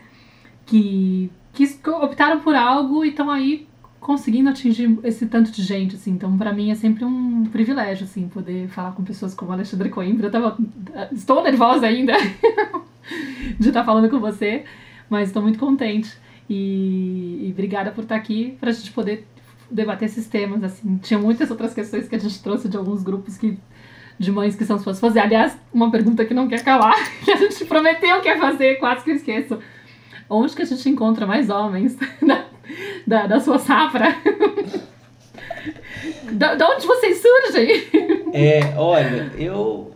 [0.66, 3.68] que, que optaram por algo e estão aí
[4.00, 6.12] conseguindo atingir esse tanto de gente, assim.
[6.12, 10.28] Então, para mim é sempre um privilégio, assim, poder falar com pessoas como Alexandre Coimbra.
[10.28, 10.58] Eu tava,
[11.12, 12.14] estou nervosa ainda
[13.60, 14.64] de estar falando com você,
[15.10, 16.16] mas estou muito contente.
[16.48, 19.28] E, e obrigada por estar aqui para a gente poder
[19.72, 21.00] debater esses temas, assim.
[21.02, 23.58] Tinha muitas outras questões que a gente trouxe de alguns grupos que
[24.18, 25.20] de mães que são suas fazer.
[25.20, 26.96] Aliás, uma pergunta que não quer calar,
[27.26, 29.60] que a gente prometeu que ia fazer, quase que eu esqueço.
[30.30, 32.46] Onde que a gente encontra mais homens da,
[33.06, 34.16] da, da sua safra?
[36.34, 38.16] da, da onde vocês surgem?
[38.38, 39.94] É, olha, eu,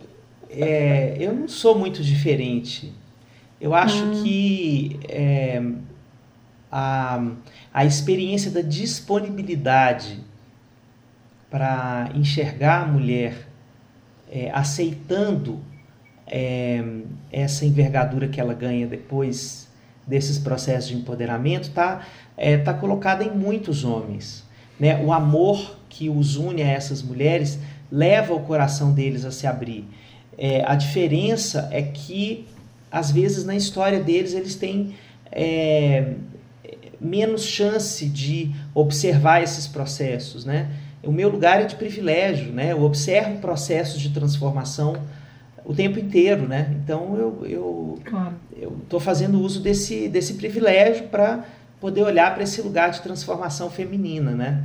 [0.48, 2.90] é, eu não sou muito diferente.
[3.60, 4.22] Eu acho hum.
[4.22, 5.62] que é,
[6.72, 7.22] a,
[7.74, 10.20] a experiência da disponibilidade
[11.50, 13.46] para enxergar a mulher
[14.32, 15.60] é, aceitando
[16.26, 16.82] é,
[17.30, 19.69] essa envergadura que ela ganha depois
[20.06, 24.44] desses processos de empoderamento está é, tá colocada em muitos homens.
[24.78, 25.02] Né?
[25.04, 27.58] O amor que os une a essas mulheres
[27.90, 29.84] leva o coração deles a se abrir.
[30.38, 32.46] É, a diferença é que,
[32.90, 34.94] às vezes, na história deles, eles têm
[35.30, 36.14] é,
[37.00, 40.44] menos chance de observar esses processos.
[40.44, 40.70] Né?
[41.02, 42.72] O meu lugar é de privilégio, né?
[42.72, 44.96] eu observo processos de transformação
[45.64, 46.74] o tempo inteiro, né?
[46.82, 48.34] Então eu eu claro.
[48.56, 51.44] eu estou fazendo uso desse desse privilégio para
[51.80, 54.64] poder olhar para esse lugar de transformação feminina, né?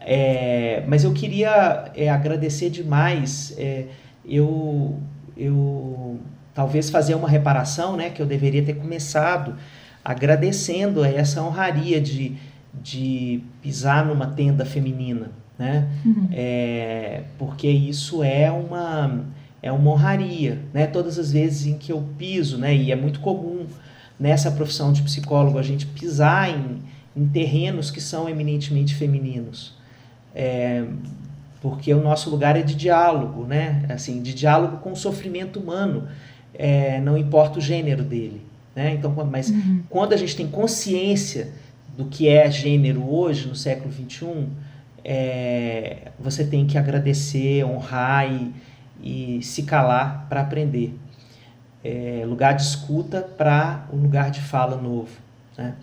[0.00, 3.54] É, mas eu queria é, agradecer demais.
[3.56, 3.86] É,
[4.24, 4.98] eu
[5.36, 6.18] eu
[6.54, 8.10] talvez fazer uma reparação, né?
[8.10, 9.54] Que eu deveria ter começado
[10.04, 12.36] agradecendo a essa honraria de
[12.72, 15.88] de pisar numa tenda feminina, né?
[16.04, 16.28] Uhum.
[16.32, 19.24] É, porque isso é uma
[19.66, 20.86] é uma honraria, né?
[20.86, 22.74] Todas as vezes em que eu piso, né?
[22.74, 23.66] E é muito comum
[24.18, 26.78] nessa profissão de psicólogo a gente pisar em,
[27.16, 29.74] em terrenos que são eminentemente femininos,
[30.34, 30.84] é,
[31.60, 33.84] porque o nosso lugar é de diálogo, né?
[33.88, 36.06] Assim, de diálogo com o sofrimento humano,
[36.54, 38.40] é, não importa o gênero dele,
[38.74, 38.94] né?
[38.94, 39.82] Então, mas uhum.
[39.90, 41.48] quando a gente tem consciência
[41.98, 44.48] do que é gênero hoje no século 21,
[45.04, 48.52] é, você tem que agradecer, honrar e
[49.02, 50.98] e se calar para aprender.
[51.84, 55.10] É, lugar de escuta para um lugar de fala novo.
[55.56, 55.74] Né?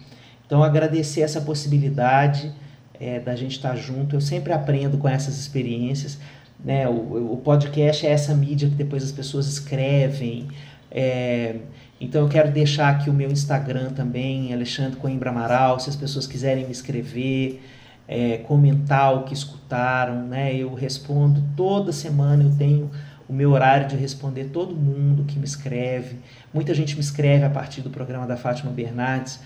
[0.45, 2.51] Então, agradecer essa possibilidade
[2.99, 4.15] é, da gente estar tá junto.
[4.15, 6.19] Eu sempre aprendo com essas experiências.
[6.63, 6.87] Né?
[6.87, 10.47] O, o podcast é essa mídia que depois as pessoas escrevem.
[10.91, 11.55] É,
[11.99, 16.27] Então eu quero deixar aqui o meu Instagram também, Alexandre Coimbra Amaral, se as pessoas
[16.27, 17.61] quiserem me escrever,
[18.07, 20.55] é, comentar o que escutaram, né?
[20.55, 22.91] Eu respondo toda semana, eu tenho
[23.27, 26.17] o meu horário de responder todo mundo que me escreve.
[26.53, 29.39] Muita gente me escreve a partir do programa da Fátima Bernardes.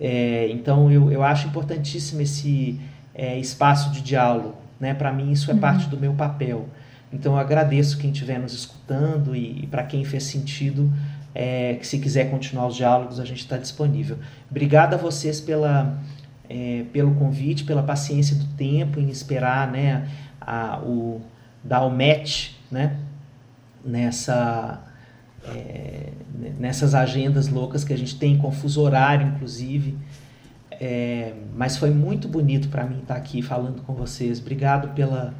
[0.00, 2.80] É, então eu, eu acho importantíssimo esse
[3.14, 4.54] é, espaço de diálogo.
[4.78, 4.94] Né?
[4.94, 5.60] Para mim, isso é uhum.
[5.60, 6.68] parte do meu papel.
[7.12, 10.90] Então eu agradeço quem estiver nos escutando e, e para quem fez sentido,
[11.34, 14.18] é, que se quiser continuar os diálogos, a gente está disponível.
[14.50, 15.98] Obrigado a vocês pela,
[16.50, 20.08] é, pelo convite, pela paciência do tempo em esperar né,
[20.40, 21.20] a, o,
[21.62, 22.96] dar o match né,
[23.84, 24.82] nessa,
[25.44, 26.08] é,
[26.58, 29.96] nessas agendas loucas que a gente tem, confuso horário, inclusive.
[30.72, 34.40] É, mas foi muito bonito para mim estar aqui falando com vocês.
[34.40, 35.32] Obrigado pela,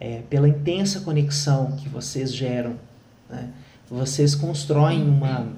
[0.00, 2.74] é, pela intensa conexão que vocês geram.
[3.30, 3.50] Né?
[3.88, 5.52] Vocês constroem uma,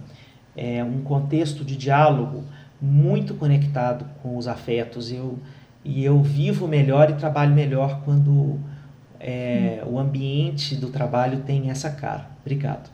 [0.54, 2.44] é, um contexto de diálogo
[2.80, 5.12] muito conectado com os afetos.
[5.12, 5.38] Eu,
[5.84, 8.58] e eu vivo melhor e trabalho melhor quando
[9.18, 12.26] é, o ambiente do trabalho tem essa cara.
[12.40, 12.90] Obrigado.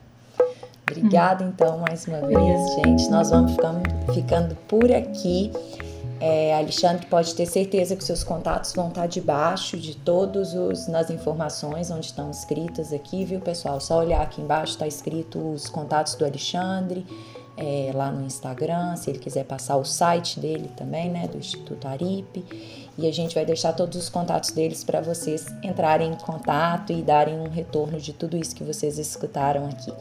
[0.89, 3.11] Obrigada, então, mais uma vez, gente.
[3.11, 5.51] Nós vamos ficando, ficando por aqui.
[6.21, 11.11] É, Alexandre pode ter certeza que seus contatos vão estar debaixo de todos os nas
[11.11, 13.81] informações onde estão escritas aqui, viu, pessoal?
[13.81, 17.05] Só olhar aqui embaixo está escrito os contatos do Alexandre
[17.57, 21.89] é, lá no Instagram, se ele quiser passar o site dele também, né, do Instituto
[21.89, 22.45] Aripe.
[22.99, 27.03] E a gente vai deixar todos os contatos deles para vocês entrarem em contato e
[27.03, 29.93] darem um retorno de tudo isso que vocês escutaram aqui.